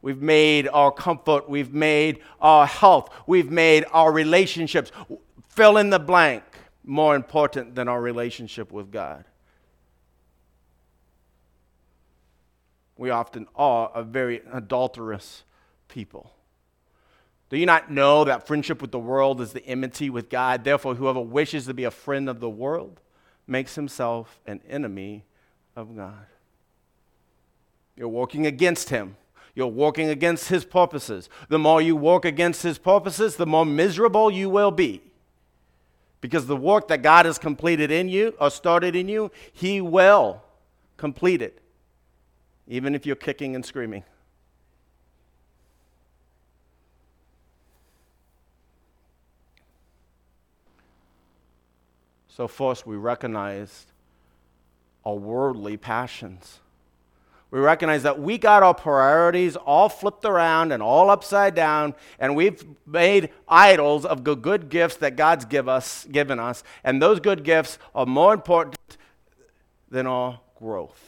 We've 0.00 0.22
made 0.22 0.68
our 0.68 0.92
comfort, 0.92 1.48
we've 1.48 1.72
made 1.72 2.20
our 2.40 2.66
health, 2.66 3.12
we've 3.26 3.50
made 3.50 3.84
our 3.92 4.12
relationships, 4.12 4.92
fill 5.48 5.76
in 5.76 5.90
the 5.90 5.98
blank, 5.98 6.44
more 6.84 7.16
important 7.16 7.74
than 7.74 7.88
our 7.88 8.00
relationship 8.00 8.70
with 8.70 8.92
God. 8.92 9.24
We 12.96 13.10
often 13.10 13.46
are 13.54 13.90
a 13.94 14.02
very 14.02 14.42
adulterous 14.52 15.44
people. 15.88 16.32
Do 17.50 17.56
you 17.56 17.66
not 17.66 17.90
know 17.90 18.24
that 18.24 18.46
friendship 18.46 18.82
with 18.82 18.90
the 18.90 18.98
world 18.98 19.40
is 19.40 19.52
the 19.52 19.64
enmity 19.64 20.10
with 20.10 20.28
God? 20.28 20.64
Therefore, 20.64 20.94
whoever 20.94 21.20
wishes 21.20 21.66
to 21.66 21.74
be 21.74 21.84
a 21.84 21.90
friend 21.90 22.28
of 22.28 22.40
the 22.40 22.50
world 22.50 23.00
makes 23.46 23.74
himself 23.74 24.40
an 24.46 24.60
enemy 24.68 25.24
of 25.74 25.96
God. 25.96 26.26
You're 27.96 28.08
working 28.08 28.46
against 28.46 28.90
him. 28.90 29.16
You're 29.58 29.66
working 29.66 30.08
against 30.08 30.50
his 30.50 30.64
purposes. 30.64 31.28
The 31.48 31.58
more 31.58 31.82
you 31.82 31.96
work 31.96 32.24
against 32.24 32.62
his 32.62 32.78
purposes, 32.78 33.34
the 33.34 33.44
more 33.44 33.66
miserable 33.66 34.30
you 34.30 34.48
will 34.48 34.70
be. 34.70 35.02
Because 36.20 36.46
the 36.46 36.56
work 36.56 36.86
that 36.86 37.02
God 37.02 37.26
has 37.26 37.40
completed 37.40 37.90
in 37.90 38.08
you 38.08 38.36
or 38.40 38.52
started 38.52 38.94
in 38.94 39.08
you, 39.08 39.32
he 39.52 39.80
will 39.80 40.44
complete 40.96 41.42
it 41.42 41.60
even 42.68 42.94
if 42.94 43.04
you're 43.04 43.16
kicking 43.16 43.56
and 43.56 43.66
screaming. 43.66 44.04
So, 52.28 52.46
first, 52.46 52.86
we 52.86 52.94
recognize 52.94 53.86
our 55.04 55.16
worldly 55.16 55.76
passions. 55.76 56.60
We 57.50 57.60
recognize 57.60 58.02
that 58.02 58.20
we 58.20 58.36
got 58.36 58.62
our 58.62 58.74
priorities 58.74 59.56
all 59.56 59.88
flipped 59.88 60.26
around 60.26 60.70
and 60.70 60.82
all 60.82 61.08
upside 61.08 61.54
down, 61.54 61.94
and 62.18 62.36
we've 62.36 62.62
made 62.86 63.30
idols 63.48 64.04
of 64.04 64.24
the 64.24 64.34
good 64.34 64.68
gifts 64.68 64.96
that 64.96 65.16
God's 65.16 65.46
give 65.46 65.66
us, 65.66 66.04
given 66.12 66.38
us, 66.38 66.62
and 66.84 67.00
those 67.00 67.20
good 67.20 67.44
gifts 67.44 67.78
are 67.94 68.04
more 68.04 68.34
important 68.34 68.98
than 69.90 70.06
our 70.06 70.40
growth. 70.56 71.04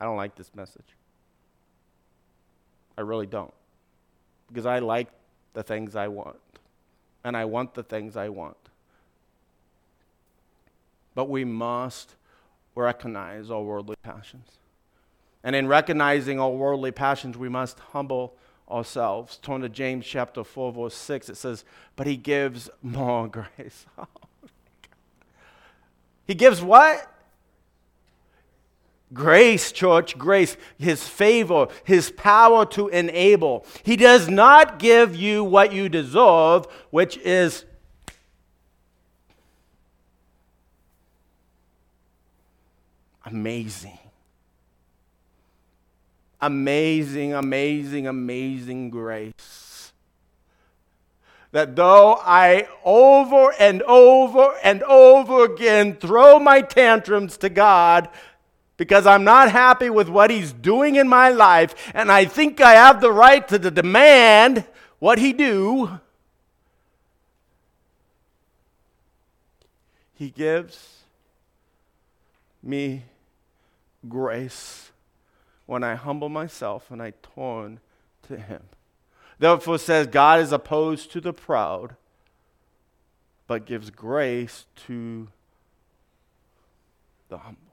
I 0.00 0.06
don't 0.06 0.16
like 0.16 0.34
this 0.34 0.54
message. 0.54 0.96
I 3.00 3.02
really 3.02 3.26
don't. 3.26 3.54
Because 4.48 4.66
I 4.66 4.78
like 4.80 5.08
the 5.54 5.62
things 5.62 5.96
I 5.96 6.08
want. 6.08 6.36
And 7.24 7.34
I 7.34 7.46
want 7.46 7.72
the 7.72 7.82
things 7.82 8.14
I 8.14 8.28
want. 8.28 8.58
But 11.14 11.30
we 11.30 11.46
must 11.46 12.14
recognize 12.74 13.50
our 13.50 13.62
worldly 13.62 13.96
passions. 14.02 14.58
And 15.42 15.56
in 15.56 15.66
recognizing 15.66 16.38
our 16.38 16.50
worldly 16.50 16.90
passions, 16.90 17.38
we 17.38 17.48
must 17.48 17.78
humble 17.78 18.34
ourselves. 18.70 19.38
Turn 19.38 19.62
to 19.62 19.70
James 19.70 20.04
chapter 20.04 20.44
4, 20.44 20.70
verse 20.70 20.94
6. 20.94 21.30
It 21.30 21.38
says, 21.38 21.64
But 21.96 22.06
he 22.06 22.18
gives 22.18 22.68
more 22.82 23.28
grace. 23.56 23.86
Oh, 23.96 24.08
he 26.26 26.34
gives 26.34 26.60
what? 26.60 27.10
Grace, 29.12 29.72
church, 29.72 30.16
grace, 30.16 30.56
His 30.78 31.06
favor, 31.06 31.66
His 31.84 32.10
power 32.12 32.64
to 32.66 32.88
enable. 32.88 33.66
He 33.82 33.96
does 33.96 34.28
not 34.28 34.78
give 34.78 35.16
you 35.16 35.42
what 35.42 35.72
you 35.72 35.88
deserve, 35.88 36.66
which 36.90 37.16
is 37.18 37.64
amazing. 43.26 43.98
Amazing, 46.40 47.34
amazing, 47.34 48.06
amazing 48.06 48.90
grace. 48.90 49.92
That 51.52 51.74
though 51.74 52.20
I 52.24 52.68
over 52.84 53.52
and 53.58 53.82
over 53.82 54.54
and 54.62 54.84
over 54.84 55.44
again 55.44 55.96
throw 55.96 56.38
my 56.38 56.60
tantrums 56.62 57.36
to 57.38 57.48
God, 57.48 58.08
because 58.80 59.06
I'm 59.06 59.24
not 59.24 59.50
happy 59.50 59.90
with 59.90 60.08
what 60.08 60.30
he's 60.30 60.54
doing 60.54 60.94
in 60.94 61.06
my 61.06 61.28
life, 61.28 61.74
and 61.92 62.10
I 62.10 62.24
think 62.24 62.62
I 62.62 62.72
have 62.72 63.02
the 63.02 63.12
right 63.12 63.46
to 63.48 63.58
demand 63.58 64.64
what 64.98 65.18
he 65.18 65.34
do. 65.34 66.00
He 70.14 70.30
gives 70.30 71.02
me 72.62 73.02
grace 74.08 74.92
when 75.66 75.84
I 75.84 75.94
humble 75.94 76.30
myself 76.30 76.90
and 76.90 77.02
I 77.02 77.12
turn 77.34 77.80
to 78.28 78.38
him. 78.38 78.62
Therefore 79.38 79.78
says 79.78 80.06
God 80.06 80.40
is 80.40 80.52
opposed 80.52 81.12
to 81.12 81.20
the 81.20 81.34
proud, 81.34 81.96
but 83.46 83.66
gives 83.66 83.90
grace 83.90 84.64
to 84.86 85.28
the 87.28 87.36
humble. 87.36 87.69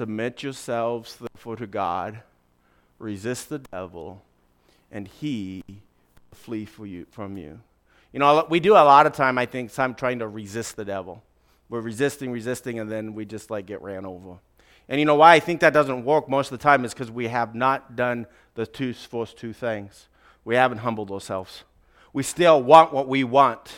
Submit 0.00 0.42
yourselves, 0.42 1.18
therefore, 1.20 1.56
to 1.56 1.66
God. 1.66 2.22
Resist 2.98 3.50
the 3.50 3.58
devil, 3.58 4.22
and 4.90 5.06
he 5.06 5.62
will 5.68 5.76
flee 6.32 6.64
for 6.64 6.86
you, 6.86 7.04
from 7.10 7.36
you. 7.36 7.60
You 8.10 8.20
know, 8.20 8.46
we 8.48 8.60
do 8.60 8.72
a 8.72 8.80
lot 8.80 9.04
of 9.04 9.12
time, 9.12 9.36
I 9.36 9.44
think, 9.44 9.70
time 9.74 9.94
trying 9.94 10.20
to 10.20 10.26
resist 10.26 10.76
the 10.76 10.86
devil. 10.86 11.22
We're 11.68 11.82
resisting, 11.82 12.32
resisting, 12.32 12.78
and 12.78 12.90
then 12.90 13.12
we 13.12 13.26
just 13.26 13.50
like 13.50 13.66
get 13.66 13.82
ran 13.82 14.06
over. 14.06 14.38
And 14.88 14.98
you 14.98 15.04
know 15.04 15.16
why 15.16 15.34
I 15.34 15.38
think 15.38 15.60
that 15.60 15.74
doesn't 15.74 16.02
work 16.06 16.30
most 16.30 16.50
of 16.50 16.58
the 16.58 16.62
time 16.62 16.86
is 16.86 16.94
because 16.94 17.10
we 17.10 17.28
have 17.28 17.54
not 17.54 17.94
done 17.94 18.26
the 18.54 18.66
two 18.66 18.94
first 18.94 19.36
two 19.36 19.52
things. 19.52 20.08
We 20.46 20.54
haven't 20.54 20.78
humbled 20.78 21.10
ourselves. 21.10 21.64
We 22.14 22.22
still 22.22 22.62
want 22.62 22.94
what 22.94 23.06
we 23.06 23.22
want. 23.22 23.70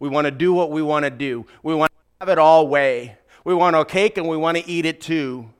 We 0.00 0.08
want 0.08 0.24
to 0.24 0.30
do 0.30 0.54
what 0.54 0.70
we 0.70 0.80
want 0.80 1.04
to 1.04 1.10
do. 1.10 1.44
We 1.62 1.74
want 1.74 1.92
to 1.92 2.24
have 2.24 2.30
it 2.30 2.38
all 2.38 2.66
way. 2.66 3.18
We 3.44 3.52
want 3.52 3.76
our 3.76 3.84
cake 3.84 4.16
and 4.16 4.26
we 4.26 4.38
want 4.38 4.56
to 4.56 4.66
eat 4.66 4.86
it 4.86 5.02
too. 5.02 5.50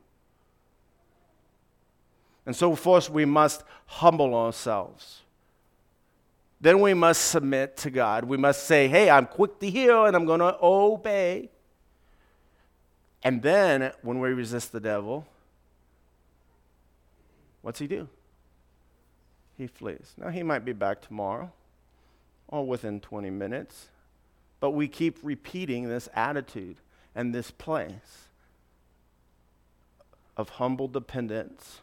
And 2.47 2.55
so, 2.55 2.77
first, 2.77 3.11
we 3.11 3.25
must 3.25 3.65
humble 3.87 4.35
ourselves. 4.35 5.23
Then 6.61 6.81
we 6.81 6.95
must 6.95 7.27
submit 7.27 7.77
to 7.79 7.91
God. 7.91 8.25
We 8.25 8.37
must 8.37 8.65
say, 8.65 8.89
hey, 8.89 9.11
I'm 9.11 9.27
quick 9.27 9.59
to 9.59 9.69
hear 9.69 10.07
and 10.07 10.17
I'm 10.17 10.25
going 10.25 10.41
to 10.41 10.57
obey. 10.63 11.51
And 13.23 13.43
then, 13.43 13.93
when 14.03 14.21
we 14.21 14.31
resist 14.31 14.71
the 14.71 14.81
devil, 14.81 15.27
what's 17.63 17.81
he 17.81 17.89
do? 17.89 18.09
He 19.59 19.67
flees. 19.67 20.15
Now, 20.17 20.29
he 20.29 20.45
might 20.45 20.65
be 20.65 20.73
back 20.73 21.03
tomorrow 21.03 21.51
or 22.47 22.65
within 22.65 23.01
20 23.01 23.29
minutes, 23.31 23.89
but 24.61 24.71
we 24.71 24.87
keep 24.87 25.19
repeating 25.23 25.89
this 25.89 26.09
attitude 26.15 26.77
and 27.15 27.35
this 27.35 27.51
place 27.51 28.29
of 30.37 30.51
humble 30.51 30.87
dependence 30.87 31.81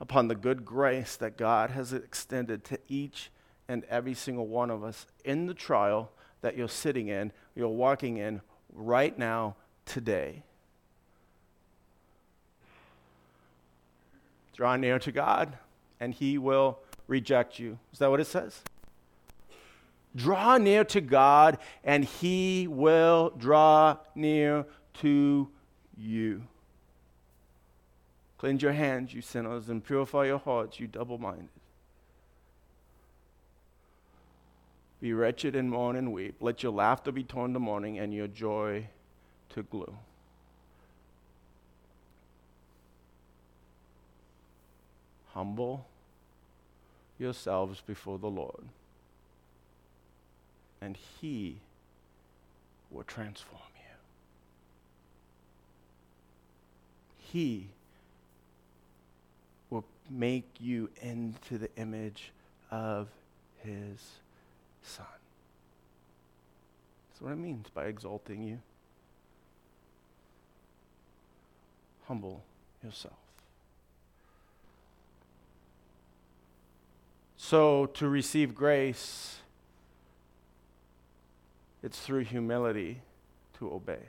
upon 0.00 0.28
the 0.28 0.34
good 0.34 0.64
grace 0.64 1.16
that 1.16 1.36
God 1.36 1.70
has 1.70 1.92
extended 1.92 2.64
to 2.64 2.78
each 2.88 3.30
and 3.68 3.84
every 3.84 4.14
single 4.14 4.46
one 4.46 4.70
of 4.70 4.84
us 4.84 5.06
in 5.24 5.46
the 5.46 5.54
trial 5.54 6.10
that 6.40 6.56
you're 6.56 6.68
sitting 6.68 7.08
in, 7.08 7.32
you're 7.54 7.68
walking 7.68 8.16
in 8.16 8.40
right 8.72 9.18
now, 9.18 9.56
today. 9.86 10.42
Draw 14.54 14.76
near 14.76 14.98
to 14.98 15.12
God, 15.12 15.56
and 16.00 16.12
He 16.12 16.38
will 16.38 16.78
reject 17.06 17.58
you. 17.58 17.78
Is 17.92 17.98
that 17.98 18.10
what 18.10 18.20
it 18.20 18.26
says? 18.26 18.62
Draw 20.14 20.58
near 20.58 20.84
to 20.84 21.00
God, 21.00 21.58
and 21.84 22.04
He 22.04 22.66
will 22.66 23.32
draw 23.36 23.98
near 24.14 24.66
to 24.94 25.48
you. 25.96 26.42
Cleanse 28.38 28.62
your 28.62 28.72
hands, 28.72 29.14
you 29.14 29.22
sinners, 29.22 29.68
and 29.68 29.84
purify 29.84 30.26
your 30.26 30.38
hearts, 30.38 30.78
you 30.78 30.86
double 30.86 31.18
minded. 31.18 31.48
Be 35.00 35.12
wretched 35.12 35.54
and 35.54 35.70
mourn 35.70 35.96
and 35.96 36.12
weep. 36.12 36.36
Let 36.40 36.62
your 36.62 36.72
laughter 36.72 37.12
be 37.12 37.22
torn 37.22 37.52
to 37.54 37.58
mourning 37.58 37.98
and 37.98 38.12
your 38.12 38.28
joy 38.28 38.88
to 39.50 39.62
gloom. 39.62 39.98
Humble 45.32 45.86
yourselves 47.18 47.82
before 47.86 48.18
the 48.18 48.26
Lord, 48.26 48.64
and 50.80 50.96
He 51.20 51.56
will 52.90 53.04
transform 53.04 53.60
you. 53.76 53.96
He 57.18 57.68
make 60.10 60.48
you 60.60 60.90
into 61.00 61.58
the 61.58 61.70
image 61.76 62.32
of 62.70 63.08
His 63.58 64.00
Son. 64.82 65.06
That's 67.10 67.22
what 67.22 67.32
it 67.32 67.36
means 67.36 67.68
by 67.72 67.86
exalting 67.86 68.42
you. 68.42 68.58
Humble 72.06 72.42
yourself. 72.84 73.14
So, 77.36 77.86
to 77.94 78.08
receive 78.08 78.54
grace, 78.54 79.36
it's 81.82 82.00
through 82.00 82.24
humility 82.24 83.02
to 83.58 83.72
obey. 83.72 84.00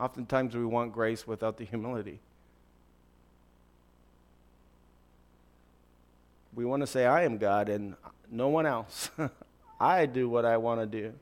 Oftentimes, 0.00 0.56
we 0.56 0.64
want 0.64 0.92
grace 0.92 1.26
without 1.26 1.58
the 1.58 1.64
humility. 1.64 2.20
We 6.54 6.64
want 6.64 6.80
to 6.80 6.86
say, 6.86 7.04
I 7.04 7.24
am 7.24 7.36
God 7.36 7.68
and 7.68 7.94
no 8.30 8.48
one 8.48 8.64
else. 8.64 9.10
I 9.80 10.06
do 10.06 10.28
what 10.28 10.46
I 10.46 10.56
want 10.56 10.80
to 10.80 10.86
do. 10.86 11.12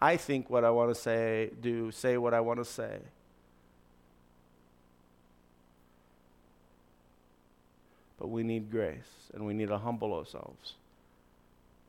I 0.00 0.16
think 0.16 0.48
what 0.48 0.64
I 0.64 0.70
want 0.70 0.94
to 0.94 1.00
say, 1.00 1.50
do, 1.60 1.90
say 1.90 2.16
what 2.16 2.32
I 2.32 2.40
want 2.40 2.60
to 2.60 2.64
say. 2.64 2.98
But 8.18 8.28
we 8.28 8.42
need 8.42 8.70
grace 8.70 9.30
and 9.34 9.46
we 9.46 9.52
need 9.52 9.68
to 9.68 9.78
humble 9.78 10.14
ourselves 10.14 10.74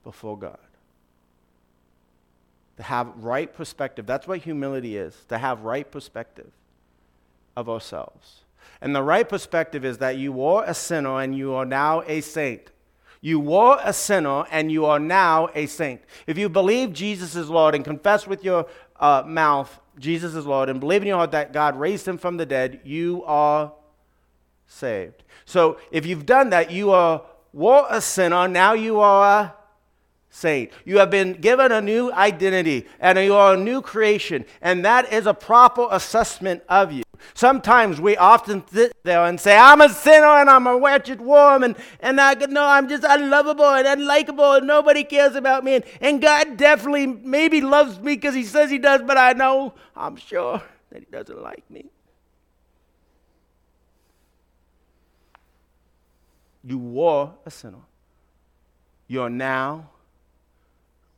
before 0.03 0.37
God 0.37 0.59
to 2.77 2.83
have 2.83 3.11
right 3.15 3.53
perspective. 3.53 4.05
That's 4.05 4.27
what 4.27 4.39
humility 4.39 4.97
is, 4.97 5.15
to 5.29 5.37
have 5.37 5.61
right 5.61 5.89
perspective 5.89 6.51
of 7.55 7.69
ourselves. 7.69 8.41
And 8.81 8.95
the 8.95 9.03
right 9.03 9.27
perspective 9.27 9.85
is 9.85 9.99
that 9.99 10.17
you 10.17 10.31
were 10.31 10.63
a 10.65 10.73
sinner 10.73 11.21
and 11.21 11.37
you 11.37 11.53
are 11.53 11.65
now 11.65 12.03
a 12.05 12.21
saint. 12.21 12.71
You 13.21 13.39
were 13.39 13.79
a 13.83 13.93
sinner 13.93 14.45
and 14.51 14.71
you 14.71 14.85
are 14.85 14.99
now 14.99 15.49
a 15.55 15.65
saint. 15.65 16.01
If 16.27 16.37
you 16.37 16.49
believe 16.49 16.93
Jesus 16.93 17.35
is 17.35 17.49
Lord 17.49 17.73
and 17.73 17.83
confess 17.83 18.27
with 18.27 18.43
your 18.43 18.67
uh, 18.99 19.23
mouth 19.25 19.79
Jesus 19.99 20.35
is 20.35 20.45
Lord 20.45 20.69
and 20.69 20.79
believe 20.79 21.01
in 21.01 21.07
your 21.07 21.17
heart 21.17 21.31
that 21.31 21.53
God 21.53 21.79
raised 21.79 22.07
him 22.07 22.17
from 22.17 22.37
the 22.37 22.45
dead, 22.45 22.81
you 22.83 23.23
are 23.25 23.71
saved. 24.67 25.23
So 25.45 25.77
if 25.91 26.05
you've 26.05 26.25
done 26.25 26.49
that, 26.49 26.71
you 26.71 26.91
are 26.91 27.23
were 27.53 27.85
a 27.89 28.01
sinner, 28.01 28.47
now 28.49 28.73
you 28.73 28.99
are 28.99 29.23
a 29.23 29.55
saint. 30.35 30.69
You 30.83 30.99
have 30.99 31.09
been 31.09 31.33
given 31.33 31.71
a 31.71 31.81
new 31.81 32.11
identity 32.11 32.85
and 32.99 33.17
you 33.17 33.33
are 33.33 33.53
a 33.53 33.57
new 33.57 33.81
creation, 33.81 34.45
and 34.61 34.83
that 34.83 35.11
is 35.11 35.25
a 35.25 35.33
proper 35.33 35.87
assessment 35.89 36.63
of 36.67 36.91
you. 36.91 37.03
Sometimes 37.33 37.99
we 38.01 38.17
often 38.17 38.63
sit 38.67 38.93
there 39.03 39.25
and 39.25 39.39
say, 39.39 39.57
I'm 39.57 39.81
a 39.81 39.89
sinner 39.89 40.27
and 40.27 40.49
I'm 40.49 40.67
a 40.67 40.77
wretched 40.77 41.21
worm 41.21 41.63
and, 41.63 41.75
I 42.01 42.33
know 42.33 42.65
I'm 42.65 42.87
just 42.89 43.03
unlovable 43.07 43.65
and 43.65 43.87
unlikable 43.87 44.57
and 44.57 44.67
nobody 44.67 45.03
cares 45.03 45.35
about 45.35 45.63
me. 45.63 45.75
And, 45.75 45.83
and 46.01 46.21
God 46.21 46.57
definitely 46.57 47.07
maybe 47.07 47.61
loves 47.61 47.99
me 47.99 48.15
because 48.15 48.35
he 48.35 48.43
says 48.43 48.69
he 48.69 48.77
does, 48.77 49.01
but 49.01 49.17
I 49.17 49.33
know, 49.33 49.73
I'm 49.95 50.17
sure 50.17 50.61
that 50.91 50.99
he 50.99 51.07
doesn't 51.09 51.41
like 51.41 51.63
me. 51.69 51.85
You 56.63 56.77
were 56.77 57.31
a 57.45 57.51
sinner. 57.51 57.77
You're 59.07 59.29
now 59.29 59.91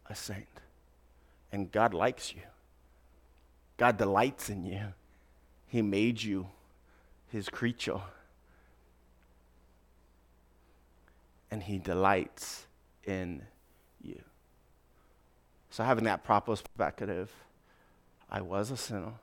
a 0.09 0.15
saint. 0.15 0.47
And 1.51 1.71
God 1.71 1.93
likes 1.93 2.33
you. 2.33 2.41
God 3.77 3.97
delights 3.97 4.49
in 4.49 4.65
you. 4.65 4.93
He 5.67 5.81
made 5.81 6.21
you 6.21 6.47
his 7.31 7.49
creature. 7.49 8.01
And 11.51 11.63
he 11.63 11.77
delights 11.77 12.65
in 13.05 13.43
you. 14.01 14.21
So, 15.69 15.83
having 15.83 16.05
that 16.05 16.23
proper 16.23 16.51
perspective, 16.51 17.31
I 18.29 18.41
was 18.41 18.71
a 18.71 18.77
sinner. 18.77 19.13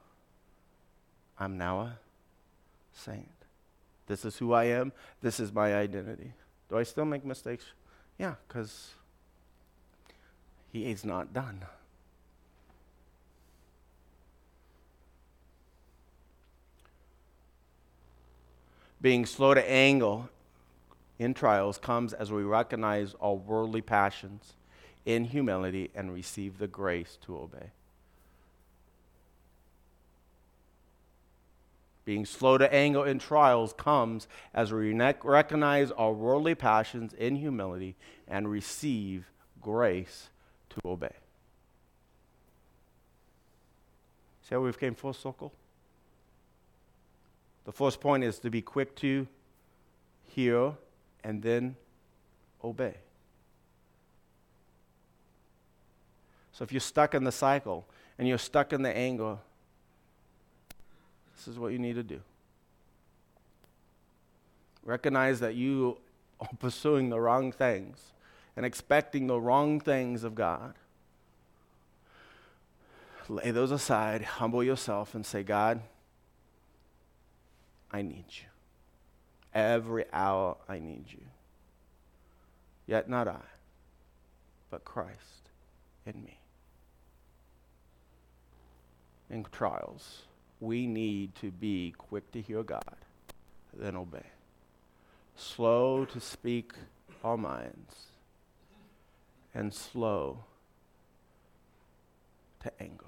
I'm 1.39 1.59
now 1.59 1.81
a 1.81 1.99
saint. 2.93 3.29
This 4.07 4.25
is 4.25 4.37
who 4.37 4.53
I 4.53 4.65
am. 4.65 4.93
This 5.21 5.41
is 5.41 5.53
my 5.53 5.75
identity. 5.75 6.33
Do 6.69 6.79
I 6.79 6.83
still 6.83 7.05
make 7.05 7.25
mistakes? 7.25 7.65
Yeah, 8.19 8.35
because 8.47 8.91
he 10.75 10.91
is 10.91 11.05
not 11.05 11.33
done. 11.33 11.65
Being 19.01 19.25
slow 19.25 19.55
to 19.55 19.71
anger 19.71 20.23
in 21.17 21.33
trials 21.33 21.79
comes 21.79 22.13
as 22.13 22.33
we 22.33 22.43
recognize 22.43 23.15
our 23.21 23.35
worldly 23.35 23.83
passions 23.83 24.55
in 25.07 25.27
humility 25.27 25.93
and 25.95 26.13
receive 26.13 26.59
the 26.59 26.67
grace 26.67 27.19
to 27.25 27.37
obey. 27.37 27.71
Being 32.05 32.27
slow 32.27 32.59
to 32.59 32.75
anger 32.75 33.07
in 33.07 33.21
trials 33.21 33.73
comes 33.75 34.27
as 34.53 34.73
we 34.73 34.93
recognize 34.93 35.93
our 35.93 36.13
worldly 36.13 36.57
passions 36.57 37.13
in 37.13 37.37
humility 37.37 37.95
and 38.27 38.51
receive 38.51 39.31
grace 39.61 40.31
to 40.75 40.89
obey. 40.89 41.15
See 44.43 44.55
how 44.55 44.61
we've 44.61 44.79
came 44.79 44.95
full 44.95 45.13
circle? 45.13 45.53
The 47.65 47.73
first 47.73 48.01
point 48.01 48.25
is 48.25 48.39
to 48.41 48.51
be 48.51 48.61
quick 48.61 48.95
to 48.97 49.27
hear 50.23 50.73
and 51.23 51.43
then 51.43 51.77
obey. 52.63 52.95
So 56.53 56.63
if 56.63 56.73
you're 56.73 56.81
stuck 56.81 57.15
in 57.15 57.25
the 57.25 57.33
cycle 57.33 57.87
and 58.19 58.29
you're 58.29 58.39
stuck 58.39 58.73
in 58.73 58.83
the 58.83 58.95
anger, 58.95 59.39
this 61.37 61.49
is 61.49 61.59
what 61.59 61.73
you 61.73 61.79
need 61.79 61.95
to 61.95 62.03
do. 62.03 62.21
Recognize 64.85 65.41
that 65.41 65.55
you 65.55 65.99
are 66.41 66.49
pursuing 66.59 67.09
the 67.09 67.19
wrong 67.19 67.51
things 67.51 68.13
and 68.57 68.65
expecting 68.65 69.27
the 69.27 69.41
wrong 69.41 69.81
things 69.81 70.25
of 70.25 70.35
God. 70.35 70.75
Lay 73.29 73.51
those 73.51 73.71
aside, 73.71 74.23
humble 74.23 74.63
yourself, 74.63 75.15
and 75.15 75.25
say, 75.25 75.43
God, 75.43 75.81
I 77.91 78.03
need 78.03 78.25
you. 78.29 78.47
Every 79.55 80.05
hour 80.13 80.57
I 80.69 80.79
need 80.79 81.05
you. 81.09 81.25
Yet 82.87 83.09
not 83.09 83.29
I, 83.29 83.41
but 84.71 84.85
Christ 84.85 85.51
in 86.05 86.23
me. 86.23 86.39
In 89.31 89.47
trials, 89.51 90.23
we 90.61 90.87
need 90.87 91.35
to 91.37 91.51
be 91.51 91.95
quick 91.97 92.31
to 92.33 92.41
hear 92.41 92.63
God, 92.63 92.97
then 93.73 93.97
obey. 93.97 94.27
Slow 95.37 96.05
to 96.05 96.21
speak 96.21 96.73
our 97.23 97.37
minds, 97.37 98.07
and 99.55 99.73
slow 99.73 100.45
to 102.63 102.73
anger. 102.83 103.05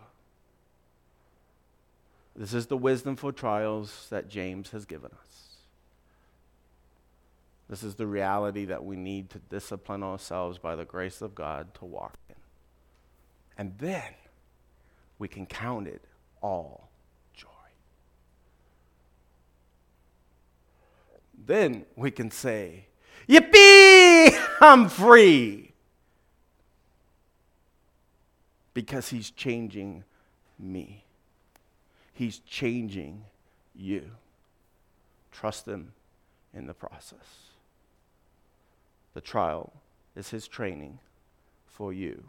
This 2.36 2.52
is 2.52 2.66
the 2.66 2.76
wisdom 2.76 3.16
for 3.16 3.32
trials 3.32 4.06
that 4.10 4.28
James 4.28 4.70
has 4.70 4.84
given 4.84 5.10
us. 5.10 5.46
This 7.68 7.82
is 7.82 7.96
the 7.96 8.06
reality 8.06 8.66
that 8.66 8.84
we 8.84 8.94
need 8.94 9.30
to 9.30 9.38
discipline 9.38 10.02
ourselves 10.02 10.58
by 10.58 10.76
the 10.76 10.84
grace 10.84 11.20
of 11.20 11.34
God 11.34 11.74
to 11.74 11.84
walk 11.84 12.14
in. 12.28 12.36
And 13.58 13.72
then 13.78 14.14
we 15.18 15.28
can 15.28 15.46
count 15.46 15.88
it 15.88 16.02
all 16.42 16.90
joy. 17.34 17.48
Then 21.46 21.86
we 21.96 22.10
can 22.10 22.30
say, 22.30 22.86
Yippee! 23.28 24.38
I'm 24.60 24.88
free. 24.88 25.72
Because 28.76 29.08
he's 29.08 29.30
changing 29.30 30.04
me. 30.58 31.02
He's 32.12 32.40
changing 32.40 33.24
you. 33.74 34.10
Trust 35.32 35.64
Him 35.64 35.94
in 36.52 36.66
the 36.66 36.74
process. 36.74 37.54
The 39.14 39.22
trial 39.22 39.72
is 40.14 40.28
His 40.28 40.46
training 40.46 40.98
for 41.66 41.90
you. 41.90 42.24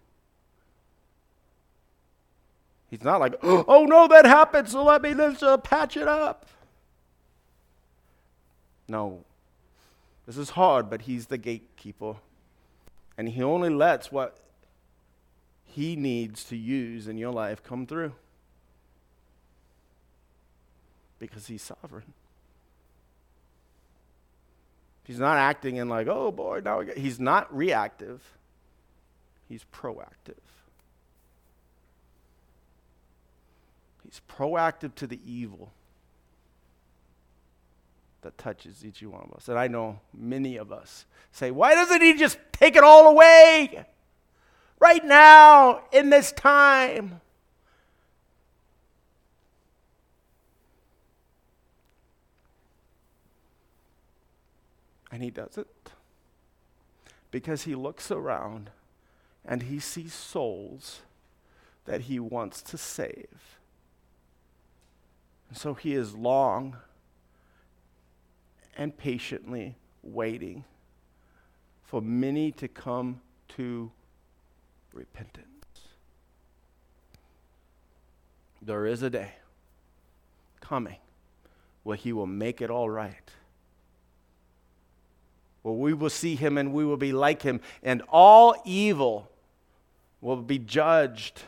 He's 2.89 3.04
not 3.04 3.20
like, 3.20 3.36
oh 3.43 3.86
no, 3.86 4.08
that 4.08 4.24
happened, 4.24 4.70
so 4.70 4.86
let 4.86 5.02
me 5.02 5.14
let's 5.14 5.43
uh, 5.43 5.58
patch 5.58 5.98
it 5.98 6.08
up. 6.08 6.45
No. 8.88 9.26
This 10.26 10.38
is 10.38 10.52
hard, 10.52 10.89
but 10.89 11.02
he's 11.02 11.26
the 11.26 11.38
gatekeeper. 11.38 12.16
And 13.18 13.28
he 13.28 13.43
only 13.43 13.70
lets 13.70 14.14
what 14.14 14.38
he 15.68 15.95
needs 15.95 16.43
to 16.45 16.55
use 16.55 17.07
in 17.07 17.18
your 17.18 17.32
life 17.32 17.63
come 17.63 17.86
through 17.86 18.13
because 21.20 21.47
he's 21.47 21.61
sovereign. 21.61 22.13
He's 25.03 25.20
not 25.20 25.38
acting 25.38 25.78
in 25.78 25.88
like, 25.88 26.07
oh 26.07 26.32
boy, 26.32 26.61
now 26.63 26.82
he's 26.82 27.20
not 27.20 27.55
reactive. 27.55 28.22
He's 29.47 29.65
proactive. 29.74 30.36
He's 34.03 34.22
proactive 34.30 34.95
to 34.95 35.07
the 35.07 35.20
evil 35.26 35.72
that 38.22 38.38
touches 38.38 38.84
each 38.84 39.01
one 39.03 39.22
of 39.22 39.34
us. 39.34 39.47
And 39.47 39.57
I 39.57 39.68
know 39.68 39.99
many 40.13 40.57
of 40.57 40.72
us 40.72 41.05
say, 41.32 41.51
why 41.51 41.76
doesn't 41.76 42.01
he 42.01 42.13
just 42.13 42.38
take 42.51 42.76
it 42.76 42.84
all 42.84 43.07
away? 43.07 43.86
Right 44.80 45.03
now, 45.03 45.82
in 45.91 46.09
this 46.09 46.32
time. 46.32 47.21
And 55.11 55.23
he 55.23 55.32
does 55.32 55.57
it 55.57 55.67
Because 57.32 57.63
he 57.63 57.73
looks 57.73 58.11
around 58.11 58.69
and 59.43 59.63
he 59.63 59.80
sees 59.80 60.13
souls 60.13 61.01
that 61.86 62.01
he 62.01 62.19
wants 62.19 62.61
to 62.61 62.78
save. 62.78 63.57
And 65.49 65.57
so 65.57 65.73
he 65.73 65.93
is 65.93 66.13
long 66.13 66.75
and 68.75 68.95
patiently 68.95 69.75
waiting 70.03 70.65
for 71.84 72.01
many 72.01 72.51
to 72.51 72.67
come 72.67 73.21
to 73.49 73.91
repentance. 74.94 75.48
There 78.62 78.86
is 78.86 79.02
a 79.02 79.10
day 79.10 79.32
coming 80.62 80.98
where 81.84 81.98
he 81.98 82.12
will 82.12 82.28
make 82.28 82.62
it 82.62 82.70
all 82.70 82.90
right 82.90 83.32
where 85.68 85.76
we 85.76 85.94
will 85.94 86.10
see 86.10 86.36
him 86.36 86.58
and 86.58 86.72
we 86.72 86.86
will 86.86 86.96
be 86.96 87.12
like 87.12 87.42
him, 87.42 87.60
and 87.84 88.02
all 88.08 88.56
evil 88.64 89.30
will 90.22 90.38
be 90.38 90.58
judged. 90.58 91.42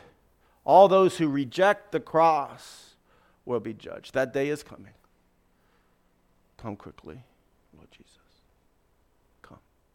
All 0.62 0.88
those 0.88 1.16
who 1.16 1.26
reject 1.26 1.90
the 1.90 2.00
cross 2.00 2.96
will 3.46 3.60
be 3.60 3.72
judged. 3.72 4.12
That 4.12 4.34
day 4.34 4.50
is 4.50 4.62
coming. 4.62 4.92
Come 6.58 6.76
quickly. 6.76 7.22